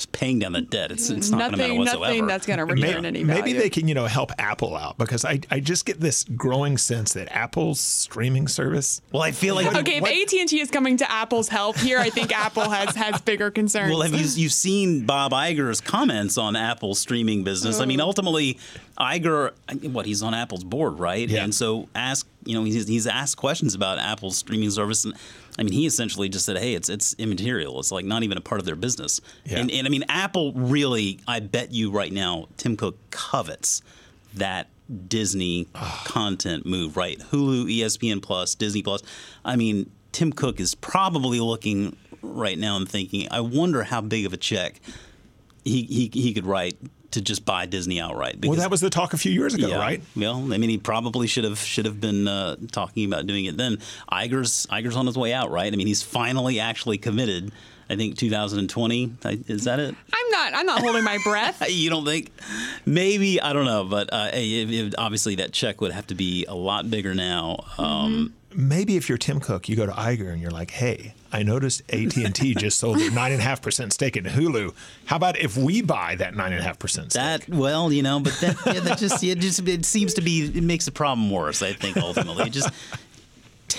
It's 0.00 0.06
paying 0.06 0.38
down 0.38 0.52
the 0.52 0.62
debt. 0.62 0.90
It's, 0.90 1.10
it's 1.10 1.28
not 1.28 1.38
going 1.38 1.52
to 1.52 1.56
matter 1.58 1.68
nothing, 1.74 1.78
whatsoever. 1.80 2.04
nothing 2.06 2.26
that's 2.26 2.46
going 2.46 2.58
to 2.58 2.64
return 2.64 3.02
Maybe, 3.02 3.06
any 3.08 3.22
value. 3.24 3.42
maybe 3.42 3.58
they 3.58 3.68
can, 3.68 3.86
you 3.86 3.94
know, 3.94 4.06
help 4.06 4.32
Apple 4.38 4.74
out 4.74 4.96
because 4.96 5.26
I, 5.26 5.40
I 5.50 5.60
just 5.60 5.84
get 5.84 6.00
this 6.00 6.24
growing 6.24 6.78
sense 6.78 7.12
that 7.12 7.28
Apple's 7.30 7.80
streaming 7.80 8.48
service 8.48 9.02
well, 9.12 9.22
I 9.22 9.32
feel 9.32 9.54
like 9.54 9.66
Okay, 9.76 10.00
What- 10.00 10.10
if 10.10 10.32
AT&T 10.32 10.58
is 10.58 10.70
coming 10.70 10.96
to 10.96 11.10
Apple's 11.12 11.48
help 11.50 11.76
here, 11.76 11.98
I 11.98 12.08
think 12.08 12.32
Apple 12.34 12.70
has 12.70 12.96
has 12.96 13.20
bigger 13.20 13.50
concerns. 13.50 13.90
Well, 13.92 14.00
have 14.00 14.14
you 14.14 14.26
you've 14.42 14.52
seen 14.52 15.04
Bob 15.04 15.32
Iger's 15.32 15.82
comments 15.82 16.38
on 16.38 16.56
Apple's 16.56 16.98
streaming 16.98 17.44
business? 17.44 17.78
I 17.78 17.82
Oh. 17.82 17.86
mean, 17.86 18.00
ultimately, 18.00 18.58
Iger, 18.98 19.52
what 19.92 20.06
he's 20.06 20.22
on 20.22 20.32
Apple's 20.32 20.64
board, 20.64 20.98
right? 20.98 21.28
Yeah. 21.28 21.44
And 21.44 21.54
so 21.54 21.88
ask, 21.94 22.26
you 22.44 22.54
know, 22.54 22.64
he's, 22.64 22.88
he's 22.88 23.06
asked 23.06 23.36
questions 23.36 23.74
about 23.74 23.98
Apple's 23.98 24.36
streaming 24.38 24.70
service, 24.70 25.04
and 25.04 25.14
I 25.58 25.62
mean, 25.62 25.72
he 25.72 25.86
essentially 25.86 26.28
just 26.28 26.46
said, 26.46 26.58
"Hey, 26.58 26.74
it's 26.74 26.88
it's 26.88 27.14
immaterial. 27.14 27.78
It's 27.80 27.92
like 27.92 28.04
not 28.04 28.22
even 28.22 28.38
a 28.38 28.40
part 28.40 28.60
of 28.60 28.66
their 28.66 28.76
business." 28.76 29.20
Yeah. 29.44 29.58
And, 29.58 29.70
and 29.70 29.86
I 29.86 29.90
mean, 29.90 30.04
Apple 30.08 30.52
really, 30.52 31.20
I 31.26 31.40
bet 31.40 31.72
you 31.72 31.90
right 31.90 32.12
now, 32.12 32.48
Tim 32.56 32.76
Cook 32.76 32.98
covets 33.10 33.82
that 34.34 34.68
Disney 35.08 35.68
content 36.04 36.66
move, 36.66 36.96
right? 36.96 37.18
Hulu, 37.18 37.66
ESPN 37.66 38.22
Plus, 38.22 38.54
Disney 38.54 38.82
Plus. 38.82 39.02
I 39.44 39.56
mean, 39.56 39.90
Tim 40.12 40.32
Cook 40.32 40.60
is 40.60 40.74
probably 40.74 41.40
looking 41.40 41.96
right 42.22 42.58
now 42.58 42.76
and 42.76 42.88
thinking, 42.88 43.28
I 43.30 43.40
wonder 43.40 43.84
how 43.84 44.00
big 44.00 44.26
of 44.26 44.32
a 44.32 44.36
check 44.36 44.80
he 45.64 45.82
he, 45.82 46.10
he 46.12 46.34
could 46.34 46.46
write 46.46 46.78
to 47.12 47.20
just 47.20 47.44
buy 47.44 47.66
Disney 47.66 48.00
outright. 48.00 48.44
Well, 48.44 48.56
that 48.56 48.70
was 48.70 48.80
the 48.80 48.90
talk 48.90 49.12
a 49.12 49.18
few 49.18 49.32
years 49.32 49.54
ago, 49.54 49.68
yeah. 49.68 49.78
right? 49.78 50.02
Well, 50.16 50.52
I 50.52 50.58
mean, 50.58 50.70
he 50.70 50.78
probably 50.78 51.26
should 51.26 51.44
have 51.44 51.58
should 51.58 51.84
have 51.86 52.00
been 52.00 52.28
uh, 52.28 52.56
talking 52.72 53.04
about 53.06 53.26
doing 53.26 53.44
it 53.46 53.56
then. 53.56 53.78
Iger's 54.10 54.66
Iger's 54.66 54.96
on 54.96 55.06
his 55.06 55.18
way 55.18 55.32
out, 55.32 55.50
right? 55.50 55.72
I 55.72 55.76
mean, 55.76 55.86
he's 55.86 56.02
finally 56.02 56.60
actually 56.60 56.98
committed. 56.98 57.52
I 57.88 57.96
think 57.96 58.16
2020 58.18 59.16
is 59.48 59.64
that 59.64 59.80
it? 59.80 59.96
I'm 60.12 60.30
not 60.30 60.54
I'm 60.54 60.66
not 60.66 60.80
holding 60.80 61.02
my 61.02 61.18
breath. 61.24 61.68
You 61.70 61.90
don't 61.90 62.04
think? 62.04 62.30
Maybe 62.86 63.40
I 63.40 63.52
don't 63.52 63.64
know, 63.64 63.84
but 63.84 64.12
uh, 64.12 64.30
it, 64.32 64.70
it- 64.70 64.94
obviously 64.96 65.36
that 65.36 65.52
check 65.52 65.80
would 65.80 65.90
have 65.92 66.06
to 66.08 66.14
be 66.14 66.44
a 66.46 66.54
lot 66.54 66.88
bigger 66.88 67.14
now. 67.14 67.64
Um, 67.78 68.34
Maybe 68.52 68.96
if 68.96 69.08
you're 69.08 69.18
Tim 69.18 69.40
Cook, 69.40 69.68
you 69.68 69.76
go 69.76 69.86
to 69.86 69.92
Iger 69.92 70.32
and 70.32 70.40
you're 70.40 70.50
like, 70.50 70.70
"Hey, 70.72 71.14
I 71.32 71.42
noticed 71.42 71.82
AT 71.88 72.16
and 72.16 72.34
T 72.34 72.54
just 72.58 72.78
sold 72.78 72.98
their 72.98 73.10
nine 73.10 73.32
and 73.32 73.40
a 73.40 73.44
half 73.44 73.62
percent 73.62 73.92
stake 73.92 74.16
in 74.16 74.24
Hulu. 74.24 74.74
How 75.04 75.16
about 75.16 75.38
if 75.38 75.56
we 75.56 75.82
buy 75.82 76.16
that 76.16 76.34
nine 76.34 76.52
and 76.52 76.60
a 76.60 76.64
half 76.64 76.78
percent 76.78 77.12
stake?" 77.12 77.46
That 77.46 77.48
well, 77.48 77.92
you 77.92 78.02
know, 78.02 78.18
but 78.20 78.32
that, 78.40 78.56
yeah, 78.66 78.80
that 78.80 78.98
just 78.98 79.22
it 79.22 79.38
just 79.38 79.66
it 79.68 79.84
seems 79.84 80.14
to 80.14 80.20
be 80.20 80.46
it 80.46 80.64
makes 80.64 80.84
the 80.84 80.92
problem 80.92 81.30
worse. 81.30 81.62
I 81.62 81.72
think 81.72 81.96
ultimately 81.96 82.46
it 82.46 82.52
just 82.52 82.70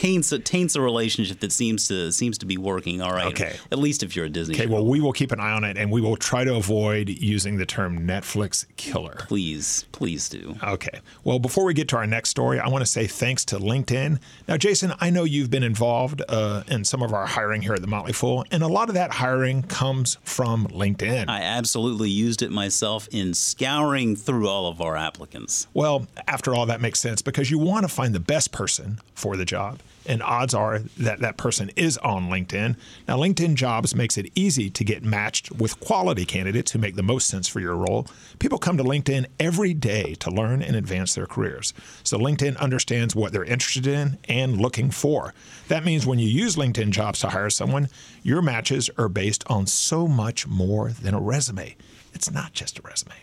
taints 0.01 0.31
it 0.31 0.43
taints 0.43 0.75
a 0.75 0.81
relationship 0.81 1.39
that 1.41 1.51
seems 1.51 1.87
to 1.87 2.11
seems 2.11 2.39
to 2.39 2.45
be 2.47 2.57
working 2.57 3.01
all 3.01 3.13
right. 3.13 3.27
Okay. 3.27 3.55
at 3.71 3.77
least 3.77 4.01
if 4.01 4.15
you're 4.15 4.25
a 4.25 4.29
Disney. 4.29 4.55
Okay, 4.55 4.65
show. 4.65 4.73
well, 4.73 4.85
we 4.85 4.99
will 4.99 5.13
keep 5.13 5.31
an 5.31 5.39
eye 5.39 5.51
on 5.51 5.63
it, 5.63 5.77
and 5.77 5.91
we 5.91 6.01
will 6.01 6.17
try 6.17 6.43
to 6.43 6.55
avoid 6.55 7.07
using 7.07 7.57
the 7.57 7.67
term 7.67 7.99
Netflix 8.07 8.65
killer. 8.77 9.15
please, 9.19 9.85
please 9.91 10.27
do. 10.27 10.55
Okay. 10.63 11.01
Well, 11.23 11.37
before 11.37 11.65
we 11.65 11.75
get 11.75 11.87
to 11.89 11.97
our 11.97 12.07
next 12.07 12.29
story, 12.29 12.59
I 12.59 12.67
want 12.67 12.81
to 12.81 12.89
say 12.89 13.05
thanks 13.05 13.45
to 13.45 13.59
LinkedIn. 13.59 14.19
Now, 14.47 14.57
Jason, 14.57 14.93
I 14.99 15.11
know 15.11 15.23
you've 15.23 15.51
been 15.51 15.63
involved 15.63 16.23
uh, 16.27 16.63
in 16.67 16.83
some 16.83 17.03
of 17.03 17.13
our 17.13 17.27
hiring 17.27 17.61
here 17.61 17.73
at 17.75 17.81
the 17.81 17.87
Motley 17.87 18.13
Fool, 18.13 18.43
and 18.49 18.63
a 18.63 18.67
lot 18.67 18.89
of 18.89 18.95
that 18.95 19.11
hiring 19.11 19.61
comes 19.63 20.17
from 20.23 20.65
LinkedIn. 20.67 21.29
I 21.29 21.41
absolutely 21.43 22.09
used 22.09 22.41
it 22.41 22.51
myself 22.51 23.07
in 23.11 23.35
scouring 23.35 24.15
through 24.15 24.47
all 24.47 24.65
of 24.65 24.81
our 24.81 24.97
applicants. 24.97 25.67
Well, 25.75 26.07
after 26.27 26.55
all, 26.55 26.65
that 26.65 26.81
makes 26.81 26.99
sense 26.99 27.21
because 27.21 27.51
you 27.51 27.59
want 27.59 27.83
to 27.83 27.87
find 27.87 28.15
the 28.15 28.19
best 28.19 28.51
person 28.51 28.99
for 29.13 29.37
the 29.37 29.45
job. 29.45 29.79
And 30.05 30.21
odds 30.23 30.53
are 30.53 30.79
that 30.97 31.19
that 31.19 31.37
person 31.37 31.71
is 31.75 31.97
on 31.99 32.29
LinkedIn. 32.29 32.75
Now, 33.07 33.17
LinkedIn 33.17 33.55
Jobs 33.55 33.95
makes 33.95 34.17
it 34.17 34.31
easy 34.35 34.69
to 34.69 34.83
get 34.83 35.03
matched 35.03 35.51
with 35.51 35.79
quality 35.79 36.25
candidates 36.25 36.71
who 36.71 36.79
make 36.79 36.95
the 36.95 37.03
most 37.03 37.27
sense 37.27 37.47
for 37.47 37.59
your 37.59 37.75
role. 37.75 38.07
People 38.39 38.57
come 38.57 38.77
to 38.77 38.83
LinkedIn 38.83 39.25
every 39.39 39.73
day 39.73 40.15
to 40.15 40.31
learn 40.31 40.61
and 40.61 40.75
advance 40.75 41.13
their 41.13 41.27
careers. 41.27 41.73
So, 42.03 42.17
LinkedIn 42.17 42.57
understands 42.57 43.15
what 43.15 43.31
they're 43.31 43.43
interested 43.43 43.87
in 43.87 44.17
and 44.27 44.59
looking 44.59 44.91
for. 44.91 45.33
That 45.67 45.85
means 45.85 46.05
when 46.05 46.19
you 46.19 46.27
use 46.27 46.55
LinkedIn 46.55 46.91
Jobs 46.91 47.19
to 47.19 47.29
hire 47.29 47.49
someone, 47.49 47.89
your 48.23 48.41
matches 48.41 48.89
are 48.97 49.09
based 49.09 49.43
on 49.47 49.67
so 49.67 50.07
much 50.07 50.47
more 50.47 50.89
than 50.89 51.13
a 51.13 51.21
resume. 51.21 51.75
It's 52.13 52.31
not 52.31 52.53
just 52.53 52.79
a 52.79 52.81
resume. 52.81 53.15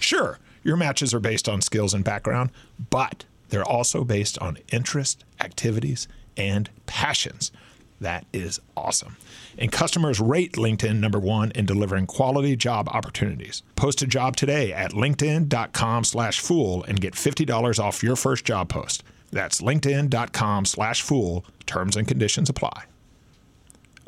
Sure, 0.00 0.38
your 0.62 0.76
matches 0.76 1.14
are 1.14 1.20
based 1.20 1.48
on 1.48 1.60
skills 1.60 1.94
and 1.94 2.04
background, 2.04 2.50
but 2.90 3.24
they're 3.48 3.64
also 3.64 4.04
based 4.04 4.38
on 4.38 4.58
interest, 4.72 5.24
activities, 5.40 6.08
and 6.36 6.70
passions. 6.86 7.52
That 8.00 8.26
is 8.32 8.60
awesome. 8.76 9.16
And 9.58 9.72
customers 9.72 10.20
rate 10.20 10.52
LinkedIn 10.52 10.98
number 11.00 11.18
one 11.18 11.50
in 11.52 11.64
delivering 11.64 12.06
quality 12.06 12.54
job 12.56 12.88
opportunities. 12.88 13.62
Post 13.74 14.02
a 14.02 14.06
job 14.06 14.36
today 14.36 14.72
at 14.72 14.92
linkedin.com 14.92 16.04
slash 16.04 16.40
fool 16.40 16.84
and 16.84 17.00
get 17.00 17.14
$50 17.14 17.82
off 17.82 18.02
your 18.02 18.16
first 18.16 18.44
job 18.44 18.68
post. 18.68 19.02
That's 19.30 19.60
linkedin.com 19.60 20.66
slash 20.66 21.02
fool. 21.02 21.44
Terms 21.64 21.96
and 21.96 22.06
conditions 22.06 22.48
apply. 22.50 22.84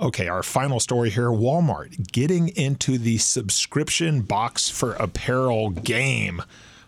Okay, 0.00 0.28
our 0.28 0.44
final 0.44 0.78
story 0.78 1.10
here 1.10 1.30
Walmart 1.30 2.12
getting 2.12 2.48
into 2.50 2.98
the 2.98 3.18
subscription 3.18 4.20
box 4.20 4.68
for 4.68 4.92
apparel 4.92 5.70
game. 5.70 6.40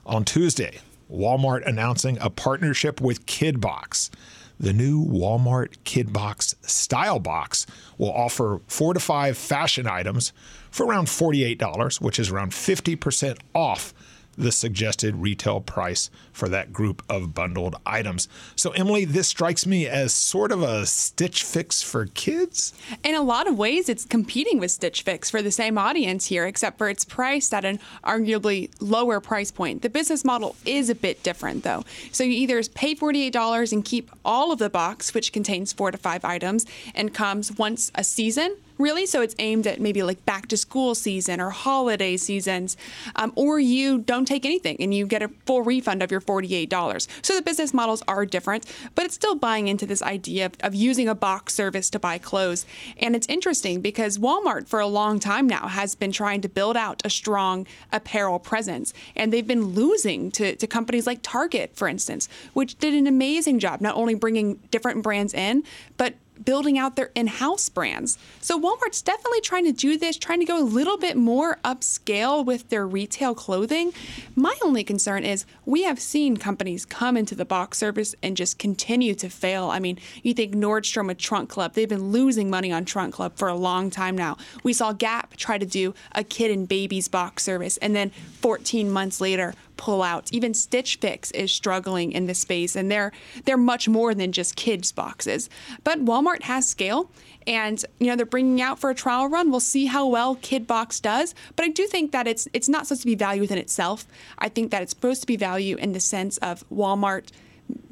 On 0.07 0.25
Tuesday, 0.25 0.79
Walmart 1.11 1.67
announcing 1.67 2.19
a 2.21 2.31
partnership 2.31 3.01
with 3.01 3.27
KidBox. 3.27 4.11
The 4.61 4.75
new 4.75 5.03
Walmart 5.03 5.79
KidBox 5.87 6.55
Style 6.69 7.19
Box 7.19 7.65
will 7.97 8.13
offer 8.13 8.61
four 8.67 8.93
to 8.93 9.01
five 9.01 9.39
fashion 9.39 9.87
items 9.87 10.35
for 10.71 10.85
around 10.85 11.07
$48, 11.07 11.99
which 12.03 12.19
is 12.19 12.31
around 12.31 12.53
50% 12.53 13.39
off 13.55 13.95
the 14.41 14.53
suggested 14.53 15.17
retail 15.17 15.61
price 15.61 16.11
for 16.33 16.49
that 16.49 16.73
group 16.73 17.03
of 17.09 17.35
bundled 17.35 17.77
items. 17.85 18.29
So, 18.57 18.71
Emily, 18.71 19.05
this 19.05 19.29
strikes 19.29 19.67
me 19.67 19.87
as 19.87 20.15
sort 20.15 20.51
of 20.51 20.63
a 20.63 20.87
Stitch 20.87 21.43
Fix 21.43 21.83
for 21.83 22.07
kids. 22.07 22.73
In 23.05 23.15
a 23.15 23.23
lot 23.23 23.47
of 23.47 23.59
ways, 23.59 23.89
it's 23.89 24.05
competing 24.05 24.59
with 24.59 24.71
Stitch 24.71 25.03
Fix 25.03 25.31
for 25.31 25.43
the 25.43 25.51
same 25.51 25.77
audience 25.77 26.27
here, 26.27 26.47
except 26.47 26.79
for 26.79 26.89
it's 26.89 27.05
priced 27.05 27.53
at 27.53 27.65
an 27.65 27.79
arguably 28.03 28.71
lower 28.81 29.21
price 29.21 29.51
point. 29.51 29.83
The 29.83 29.91
business 29.91 30.25
model 30.25 30.57
is 30.65 30.89
a 30.89 30.95
bit 30.95 31.23
different, 31.23 31.63
though. 31.63 31.85
So, 32.13 32.25
you 32.25 32.33
either 32.33 32.63
pay 32.75 32.95
$48 32.95 33.73
and 33.73 33.85
keep 33.85 34.11
all 34.25 34.53
of 34.53 34.59
the 34.59 34.71
box, 34.71 35.13
which 35.15 35.33
contains 35.33 35.73
four 35.73 35.91
to 35.91 35.99
five 35.99 36.25
items 36.25 36.67
and 36.95 37.13
comes 37.13 37.57
once 37.59 37.93
a 37.95 38.05
season 38.05 38.57
really. 38.81 39.07
So 39.07 39.21
it's 39.23 39.35
aimed 39.39 39.67
at 39.67 39.81
maybe 39.81 40.03
like 40.03 40.25
back 40.25 40.49
to 40.49 40.57
school 40.57 40.95
season 40.95 41.41
or 41.41 41.51
holiday 41.51 42.17
seasons, 42.17 42.77
um, 43.17 43.33
or 43.37 43.61
you 43.61 43.99
don't 43.99 44.25
take 44.25 44.45
anything 44.45 44.77
and 44.81 44.93
you 44.95 45.07
get 45.07 45.23
a 45.23 45.29
full 45.47 45.63
refund 45.63 46.03
of 46.03 46.11
your 46.11 46.21
$48. 46.21 47.07
So 47.23 47.35
the 47.35 47.43
business 47.43 47.75
models 47.75 48.03
are 48.09 48.25
different, 48.27 48.67
but 48.95 49.05
it's 49.05 49.15
still 49.15 49.35
buying 49.35 49.69
into 49.69 49.87
this 49.87 50.03
idea 50.03 50.47
of, 50.47 50.53
of 50.61 50.75
using 50.75 51.09
a 51.09 51.15
box 51.15 51.55
service 51.55 51.91
to 51.91 51.99
buy 51.99 52.19
clothes. 52.19 52.67
And 52.99 53.15
it's 53.15 53.27
interesting 53.29 53.81
because 53.81 54.19
Walmart 54.19 54.69
for 54.69 54.81
a 54.81 54.87
long 54.87 55.19
time 55.21 55.47
now 55.47 55.69
has 55.69 55.95
been 55.95 56.13
trying 56.13 56.41
to 56.43 56.49
build 56.49 56.77
out 56.77 57.03
a 57.05 57.11
strong 57.11 57.67
apparel 57.93 58.39
presence. 58.39 58.93
And 59.15 59.33
they've 59.33 59.47
been 59.47 59.65
losing 59.67 60.31
to, 60.33 60.57
to 60.57 60.67
companies 60.67 61.07
like 61.07 61.21
Target, 61.23 61.73
for 61.75 61.89
instance, 61.89 62.29
which 62.55 62.79
did 62.79 62.95
an 62.95 63.07
amazing 63.07 63.59
job 63.59 63.81
not 63.81 63.97
only 63.97 64.15
bringing 64.15 64.57
different 64.71 65.03
brands 65.03 65.35
in, 65.35 65.65
but 65.97 66.15
building 66.45 66.79
out 66.79 66.97
their 66.97 67.11
in-house 67.15 67.69
brands. 67.69 68.19
So 68.41 68.59
Walmart's 68.59 69.03
definitely 69.03 69.41
trying 69.41 69.65
to 69.65 69.73
do 69.73 69.97
this, 69.97 70.17
trying 70.17 70.41
to 70.41 70.47
go 70.47 70.59
a 70.59 70.65
little 70.65 70.99
bit 70.99 71.17
more 71.17 71.59
upscale 71.65 72.45
with 72.45 72.69
their 72.69 72.87
retail 72.87 73.35
clothing. 73.35 73.93
My 74.35 74.57
only 74.63 74.85
concern 74.85 75.25
is 75.25 75.45
we 75.65 75.85
have 75.85 76.01
seen 76.01 76.37
companies 76.37 76.85
come 76.85 77.17
into 77.17 77.35
the 77.35 77.45
box 77.45 77.79
service 77.79 78.15
and 78.23 78.37
just 78.37 78.59
continue 78.59 79.15
to 79.17 79.29
fail. 79.29 79.71
I 79.71 79.79
mean, 79.79 79.99
you 80.23 80.35
think 80.35 80.55
Nordstrom 80.55 81.07
with 81.07 81.19
Trunk 81.19 81.49
Club, 81.49 81.75
they've 81.75 81.89
been 81.89 82.11
losing 82.11 82.51
money 82.51 82.73
on 82.73 82.85
Trunk 82.85 83.15
Club 83.15 83.37
for 83.37 83.49
a 83.49 83.55
long 83.55 83.91
time 83.91 84.17
now. 84.17 84.37
We 84.63 84.73
saw 84.73 84.93
Gap 84.93 85.37
try 85.37 85.59
to 85.59 85.67
do 85.67 85.95
a 86.13 86.25
kid 86.25 86.51
and 86.51 86.69
babies 86.69 87.09
box 87.09 87.43
service 87.43 87.77
and 87.79 87.95
then 87.95 88.11
14 88.11 88.91
months 88.91 89.21
later 89.21 89.55
pull 89.81 90.03
out. 90.03 90.31
Even 90.31 90.53
Stitch 90.53 90.97
Fix 90.97 91.31
is 91.31 91.51
struggling 91.51 92.13
in 92.13 92.27
this 92.27 92.39
space, 92.39 92.77
and 92.77 92.91
they're 92.91 93.13
they're 93.47 93.57
much 93.57 93.89
more 93.89 94.15
than 94.15 94.31
just 94.31 94.55
kids 94.55 94.93
boxes. 94.93 95.49
But 95.83 96.05
Walmart 96.05 96.43
has 96.43 96.69
scale, 96.69 97.11
and 97.47 97.83
you 97.99 98.09
know 98.09 98.15
they're 98.15 98.27
bringing 98.27 98.61
out 98.61 98.79
for 98.79 98.91
a 98.91 98.95
trial 98.95 99.27
run. 99.29 99.51
We'll 99.51 99.61
see 99.61 99.87
how 99.87 100.07
well 100.07 100.37
Kid 100.37 100.67
Box 100.67 101.01
does, 101.01 101.35
but 101.57 101.65
I 101.65 101.69
do 101.69 101.87
think 101.87 102.13
that 102.13 102.29
it's 102.29 102.47
it's 102.53 102.69
not 102.69 102.87
supposed 102.87 103.01
to 103.03 103.07
be 103.07 103.15
value 103.15 103.41
within 103.41 103.59
itself. 103.59 104.07
I 104.39 104.51
think 104.51 104.71
that 104.71 104.83
it's 104.83 104.93
supposed 104.93 105.23
to 105.23 105.27
be 105.27 105.37
value 105.37 105.77
in 105.77 105.93
the 105.93 106.01
sense 106.01 106.37
of 106.39 106.63
Walmart 106.69 107.31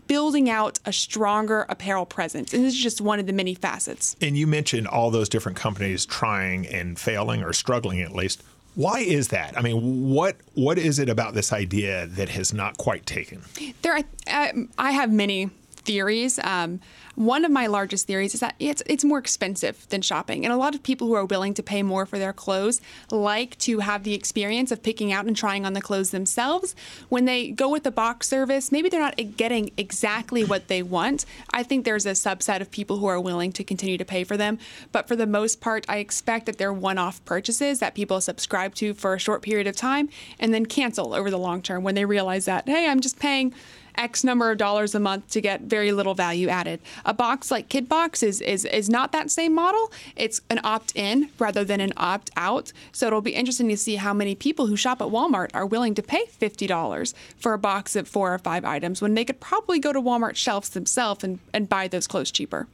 building 0.06 0.50
out 0.50 0.80
a 0.84 0.92
stronger 0.92 1.66
apparel 1.68 2.06
presence. 2.06 2.52
And 2.52 2.64
this 2.64 2.74
is 2.74 2.80
just 2.80 3.00
one 3.00 3.20
of 3.20 3.26
the 3.26 3.32
many 3.32 3.54
facets. 3.54 4.16
And 4.20 4.36
you 4.36 4.46
mentioned 4.46 4.88
all 4.88 5.10
those 5.10 5.28
different 5.28 5.56
companies 5.56 6.06
trying 6.06 6.66
and 6.66 6.98
failing 6.98 7.42
or 7.42 7.52
struggling 7.52 8.00
at 8.00 8.12
least. 8.12 8.42
Why 8.78 9.00
is 9.00 9.26
that? 9.28 9.58
I 9.58 9.60
mean, 9.60 10.08
what 10.08 10.36
what 10.54 10.78
is 10.78 11.00
it 11.00 11.08
about 11.08 11.34
this 11.34 11.52
idea 11.52 12.06
that 12.06 12.28
has 12.28 12.54
not 12.54 12.78
quite 12.78 13.06
taken? 13.06 13.42
There, 13.82 13.92
I, 13.92 14.04
I, 14.28 14.52
I 14.78 14.92
have 14.92 15.12
many 15.12 15.50
theories. 15.88 16.38
Um, 16.44 16.80
one 17.14 17.46
of 17.46 17.50
my 17.50 17.66
largest 17.66 18.06
theories 18.06 18.34
is 18.34 18.40
that 18.40 18.54
it's 18.58 18.82
it's 18.86 19.04
more 19.04 19.18
expensive 19.18 19.88
than 19.88 20.02
shopping, 20.02 20.44
and 20.44 20.52
a 20.52 20.56
lot 20.56 20.74
of 20.74 20.82
people 20.82 21.08
who 21.08 21.14
are 21.14 21.24
willing 21.24 21.54
to 21.54 21.62
pay 21.62 21.82
more 21.82 22.04
for 22.04 22.18
their 22.18 22.34
clothes 22.34 22.80
like 23.10 23.56
to 23.58 23.78
have 23.80 24.04
the 24.04 24.12
experience 24.12 24.70
of 24.70 24.82
picking 24.82 25.12
out 25.12 25.24
and 25.24 25.34
trying 25.34 25.64
on 25.64 25.72
the 25.72 25.80
clothes 25.80 26.10
themselves. 26.10 26.76
When 27.08 27.24
they 27.24 27.50
go 27.50 27.70
with 27.70 27.84
the 27.84 27.90
box 27.90 28.28
service, 28.28 28.70
maybe 28.70 28.90
they're 28.90 29.00
not 29.00 29.16
getting 29.36 29.70
exactly 29.78 30.44
what 30.44 30.68
they 30.68 30.82
want. 30.82 31.24
I 31.54 31.62
think 31.62 31.86
there's 31.86 32.06
a 32.06 32.10
subset 32.10 32.60
of 32.60 32.70
people 32.70 32.98
who 32.98 33.06
are 33.06 33.20
willing 33.20 33.50
to 33.52 33.64
continue 33.64 33.96
to 33.96 34.04
pay 34.04 34.24
for 34.24 34.36
them, 34.36 34.58
but 34.92 35.08
for 35.08 35.16
the 35.16 35.26
most 35.26 35.62
part, 35.62 35.86
I 35.88 35.96
expect 35.98 36.44
that 36.46 36.58
they're 36.58 36.72
one-off 36.72 37.24
purchases 37.24 37.80
that 37.80 37.94
people 37.94 38.20
subscribe 38.20 38.74
to 38.76 38.92
for 38.92 39.14
a 39.14 39.18
short 39.18 39.40
period 39.40 39.66
of 39.66 39.74
time 39.74 40.10
and 40.38 40.52
then 40.52 40.66
cancel 40.66 41.14
over 41.14 41.30
the 41.30 41.38
long 41.38 41.62
term 41.62 41.82
when 41.82 41.94
they 41.94 42.04
realize 42.04 42.44
that 42.44 42.68
hey, 42.68 42.86
I'm 42.86 43.00
just 43.00 43.18
paying 43.18 43.54
X 43.98 44.24
number 44.24 44.50
of 44.50 44.58
dollars 44.58 44.94
a 44.94 45.00
month 45.00 45.28
to 45.30 45.40
get 45.40 45.62
very 45.62 45.92
little 45.92 46.14
value 46.14 46.48
added. 46.48 46.80
A 47.04 47.12
box 47.12 47.50
like 47.50 47.68
KidBox 47.68 48.22
is 48.22 48.40
is 48.40 48.64
is 48.64 48.88
not 48.88 49.12
that 49.12 49.30
same 49.30 49.54
model. 49.54 49.92
It's 50.16 50.40
an 50.48 50.60
opt-in 50.64 51.30
rather 51.38 51.64
than 51.64 51.80
an 51.80 51.92
opt-out. 51.96 52.72
So 52.92 53.06
it'll 53.06 53.20
be 53.20 53.34
interesting 53.34 53.68
to 53.68 53.76
see 53.76 53.96
how 53.96 54.14
many 54.14 54.34
people 54.34 54.66
who 54.68 54.76
shop 54.76 55.02
at 55.02 55.08
Walmart 55.08 55.50
are 55.52 55.66
willing 55.66 55.94
to 55.96 56.02
pay 56.02 56.24
$50 56.40 57.14
for 57.36 57.52
a 57.52 57.58
box 57.58 57.96
of 57.96 58.08
four 58.08 58.32
or 58.32 58.38
five 58.38 58.64
items 58.64 59.02
when 59.02 59.14
they 59.14 59.24
could 59.24 59.40
probably 59.40 59.78
go 59.78 59.92
to 59.92 60.00
Walmart 60.00 60.36
shelves 60.36 60.70
themselves 60.70 61.24
and, 61.24 61.40
and 61.52 61.68
buy 61.68 61.88
those 61.88 62.06
clothes 62.06 62.30
cheaper. 62.30 62.66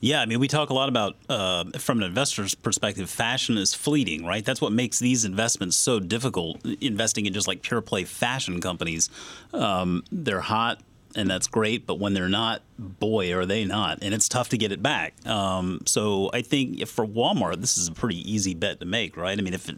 Yeah, 0.00 0.20
I 0.20 0.26
mean, 0.26 0.38
we 0.38 0.46
talk 0.46 0.70
a 0.70 0.74
lot 0.74 0.88
about, 0.88 1.16
uh, 1.28 1.64
from 1.78 1.98
an 1.98 2.04
investor's 2.04 2.54
perspective, 2.54 3.10
fashion 3.10 3.58
is 3.58 3.74
fleeting, 3.74 4.24
right? 4.24 4.44
That's 4.44 4.60
what 4.60 4.72
makes 4.72 5.00
these 5.00 5.24
investments 5.24 5.76
so 5.76 5.98
difficult. 5.98 6.64
Investing 6.80 7.26
in 7.26 7.32
just 7.32 7.48
like 7.48 7.62
pure 7.62 7.80
play 7.80 8.04
fashion 8.04 8.60
companies, 8.60 9.10
um, 9.52 10.04
they're 10.12 10.40
hot 10.40 10.80
and 11.16 11.28
that's 11.28 11.46
great, 11.46 11.86
but 11.86 11.98
when 11.98 12.14
they're 12.14 12.28
not, 12.28 12.62
boy, 12.78 13.34
are 13.34 13.46
they 13.46 13.64
not, 13.64 13.98
and 14.02 14.14
it's 14.14 14.28
tough 14.28 14.50
to 14.50 14.58
get 14.58 14.72
it 14.72 14.82
back. 14.82 15.14
Um, 15.26 15.80
so 15.86 16.30
I 16.32 16.42
think 16.42 16.86
for 16.86 17.06
Walmart, 17.06 17.60
this 17.60 17.78
is 17.78 17.88
a 17.88 17.92
pretty 17.92 18.30
easy 18.30 18.54
bet 18.54 18.78
to 18.80 18.86
make, 18.86 19.16
right? 19.16 19.36
I 19.36 19.42
mean, 19.42 19.54
if 19.54 19.68
it 19.68 19.76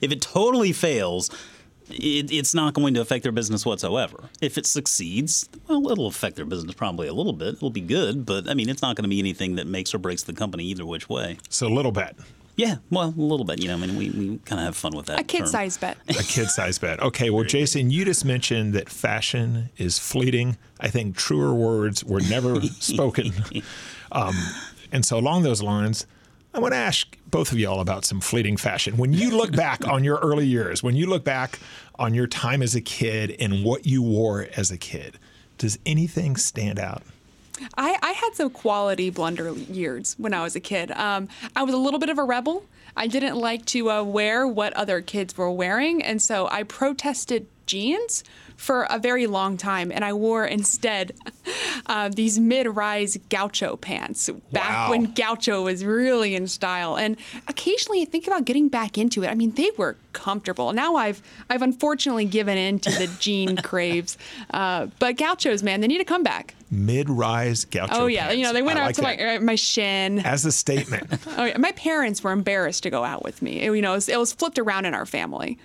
if 0.00 0.10
it 0.10 0.20
totally 0.20 0.72
fails 0.72 1.30
it, 1.90 2.32
it's 2.32 2.54
not 2.54 2.74
going 2.74 2.94
to 2.94 3.00
affect 3.00 3.22
their 3.22 3.32
business 3.32 3.64
whatsoever. 3.64 4.24
If 4.40 4.58
it 4.58 4.66
succeeds, 4.66 5.48
well, 5.68 5.90
it'll 5.90 6.06
affect 6.06 6.36
their 6.36 6.44
business 6.44 6.74
probably 6.74 7.08
a 7.08 7.12
little 7.12 7.32
bit. 7.32 7.54
It'll 7.54 7.70
be 7.70 7.80
good, 7.80 8.26
but 8.26 8.48
I 8.48 8.54
mean, 8.54 8.68
it's 8.68 8.82
not 8.82 8.96
going 8.96 9.04
to 9.04 9.08
be 9.08 9.18
anything 9.18 9.56
that 9.56 9.66
makes 9.66 9.94
or 9.94 9.98
breaks 9.98 10.22
the 10.22 10.32
company 10.32 10.64
either 10.64 10.84
which 10.84 11.08
way. 11.08 11.38
So 11.48 11.66
a 11.66 11.74
little 11.74 11.92
bit. 11.92 12.16
Yeah, 12.56 12.76
well, 12.90 13.12
a 13.16 13.20
little 13.20 13.44
bit. 13.44 13.60
You 13.60 13.68
know, 13.68 13.74
I 13.74 13.76
mean, 13.76 13.96
we, 13.96 14.10
we 14.10 14.38
kind 14.38 14.60
of 14.60 14.66
have 14.66 14.76
fun 14.76 14.96
with 14.96 15.06
that. 15.06 15.20
A 15.20 15.24
kid 15.24 15.46
size 15.46 15.76
bet. 15.76 15.98
a 16.08 16.14
kid 16.14 16.48
size 16.48 16.78
bet. 16.78 17.00
Okay, 17.00 17.28
well, 17.28 17.44
Jason, 17.44 17.90
you 17.90 18.06
just 18.06 18.24
mentioned 18.24 18.72
that 18.72 18.88
fashion 18.88 19.68
is 19.76 19.98
fleeting. 19.98 20.56
I 20.80 20.88
think 20.88 21.16
truer 21.16 21.52
words 21.54 22.02
were 22.02 22.20
never 22.20 22.60
spoken. 22.80 23.32
Um, 24.10 24.34
and 24.90 25.04
so, 25.04 25.18
along 25.18 25.42
those 25.42 25.62
lines, 25.62 26.06
I 26.56 26.58
want 26.58 26.72
to 26.72 26.78
ask 26.78 27.18
both 27.26 27.52
of 27.52 27.58
y'all 27.58 27.80
about 27.80 28.06
some 28.06 28.18
fleeting 28.18 28.56
fashion. 28.56 28.96
When 28.96 29.12
you 29.12 29.36
look 29.36 29.52
back 29.52 29.86
on 29.86 30.02
your 30.04 30.16
early 30.20 30.46
years, 30.46 30.82
when 30.82 30.96
you 30.96 31.06
look 31.06 31.22
back 31.22 31.58
on 31.98 32.14
your 32.14 32.26
time 32.26 32.62
as 32.62 32.74
a 32.74 32.80
kid 32.80 33.36
and 33.38 33.62
what 33.62 33.84
you 33.84 34.00
wore 34.00 34.48
as 34.56 34.70
a 34.70 34.78
kid, 34.78 35.18
does 35.58 35.78
anything 35.84 36.34
stand 36.36 36.78
out? 36.78 37.02
I, 37.76 37.98
I 38.02 38.12
had 38.12 38.30
some 38.32 38.48
quality 38.48 39.10
blunder 39.10 39.52
years 39.52 40.14
when 40.16 40.32
I 40.32 40.44
was 40.44 40.56
a 40.56 40.60
kid. 40.60 40.92
Um, 40.92 41.28
I 41.54 41.62
was 41.62 41.74
a 41.74 41.78
little 41.78 42.00
bit 42.00 42.08
of 42.08 42.16
a 42.16 42.24
rebel. 42.24 42.64
I 42.96 43.06
didn't 43.06 43.36
like 43.36 43.66
to 43.66 43.90
uh, 43.90 44.02
wear 44.02 44.48
what 44.48 44.72
other 44.72 45.02
kids 45.02 45.36
were 45.36 45.50
wearing, 45.50 46.02
and 46.02 46.22
so 46.22 46.48
I 46.48 46.62
protested 46.62 47.48
jeans 47.66 48.24
for 48.56 48.84
a 48.90 48.98
very 48.98 49.26
long 49.26 49.56
time, 49.56 49.92
and 49.92 50.04
I 50.04 50.12
wore 50.12 50.46
instead 50.46 51.12
uh, 51.86 52.08
these 52.08 52.38
mid-rise 52.38 53.16
gaucho 53.28 53.76
pants 53.76 54.30
back 54.52 54.70
Wow. 54.70 54.90
when 54.90 55.12
gaucho 55.12 55.62
was 55.64 55.84
really 55.84 56.34
in 56.34 56.46
style. 56.48 56.96
And 56.96 57.16
occasionally, 57.48 58.02
I 58.02 58.06
think 58.06 58.26
about 58.26 58.44
getting 58.44 58.68
back 58.68 58.96
into 58.98 59.22
it. 59.22 59.28
I 59.28 59.34
mean, 59.34 59.52
they 59.52 59.70
were 59.76 59.96
comfortable. 60.12 60.72
Now 60.72 60.96
I've 60.96 61.22
I've 61.50 61.62
unfortunately 61.62 62.24
given 62.24 62.56
in 62.56 62.78
to 62.80 62.90
the 62.90 63.06
jean 63.20 63.56
craves, 63.62 64.16
uh, 64.52 64.86
but 64.98 65.16
gauchos, 65.18 65.62
man, 65.62 65.80
they 65.82 65.86
need 65.86 65.98
to 65.98 66.04
come 66.04 66.22
back. 66.22 66.54
Mid-rise 66.70 67.64
gaucho. 67.66 67.92
Oh 67.94 68.06
yeah, 68.06 68.22
pants. 68.24 68.38
you 68.38 68.42
know 68.44 68.52
they 68.52 68.62
went 68.62 68.78
I 68.78 68.82
out 68.82 68.86
like 68.86 68.94
to 68.96 69.00
that. 69.02 69.18
my 69.18 69.36
uh, 69.36 69.40
my 69.40 69.54
shin. 69.54 70.18
as 70.20 70.44
a 70.46 70.50
statement. 70.52 71.06
Oh, 71.38 71.44
yeah. 71.44 71.58
My 71.58 71.72
parents 71.72 72.24
were 72.24 72.32
embarrassed 72.32 72.82
to 72.84 72.90
go 72.90 73.04
out 73.04 73.22
with 73.22 73.42
me. 73.42 73.60
It- 73.60 73.72
you 73.76 73.82
know, 73.82 73.92
it 73.92 73.96
was, 73.96 74.08
it 74.08 74.18
was 74.18 74.32
flipped 74.32 74.58
around 74.58 74.86
in 74.86 74.94
our 74.94 75.04
family. 75.04 75.58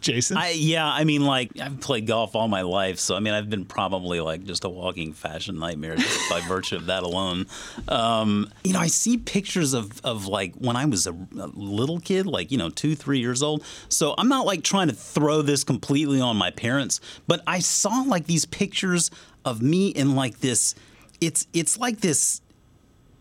Jason, 0.00 0.36
I, 0.36 0.50
yeah, 0.50 0.86
I 0.86 1.04
mean, 1.04 1.24
like 1.24 1.58
I've 1.60 1.80
played 1.80 2.06
golf 2.06 2.34
all 2.34 2.48
my 2.48 2.62
life, 2.62 2.98
so 2.98 3.14
I 3.14 3.20
mean, 3.20 3.34
I've 3.34 3.50
been 3.50 3.64
probably 3.64 4.20
like 4.20 4.44
just 4.44 4.64
a 4.64 4.68
walking 4.68 5.12
fashion 5.12 5.58
nightmare 5.58 5.96
just 5.96 6.30
by 6.30 6.40
virtue 6.48 6.76
of 6.76 6.86
that 6.86 7.02
alone. 7.02 7.46
Um, 7.88 8.50
you 8.64 8.72
know, 8.72 8.80
I 8.80 8.86
see 8.86 9.18
pictures 9.18 9.74
of 9.74 10.00
of 10.04 10.26
like 10.26 10.54
when 10.56 10.76
I 10.76 10.84
was 10.86 11.06
a, 11.06 11.12
a 11.12 11.50
little 11.54 12.00
kid, 12.00 12.26
like 12.26 12.50
you 12.50 12.58
know, 12.58 12.70
two, 12.70 12.94
three 12.94 13.20
years 13.20 13.42
old. 13.42 13.64
So 13.88 14.14
I'm 14.18 14.28
not 14.28 14.46
like 14.46 14.62
trying 14.62 14.88
to 14.88 14.94
throw 14.94 15.42
this 15.42 15.64
completely 15.64 16.20
on 16.20 16.36
my 16.36 16.50
parents, 16.50 17.00
but 17.26 17.42
I 17.46 17.58
saw 17.60 18.04
like 18.06 18.26
these 18.26 18.46
pictures 18.46 19.10
of 19.44 19.62
me 19.62 19.88
in 19.88 20.14
like 20.14 20.40
this. 20.40 20.74
It's 21.20 21.46
it's 21.52 21.78
like 21.78 22.00
this 22.00 22.40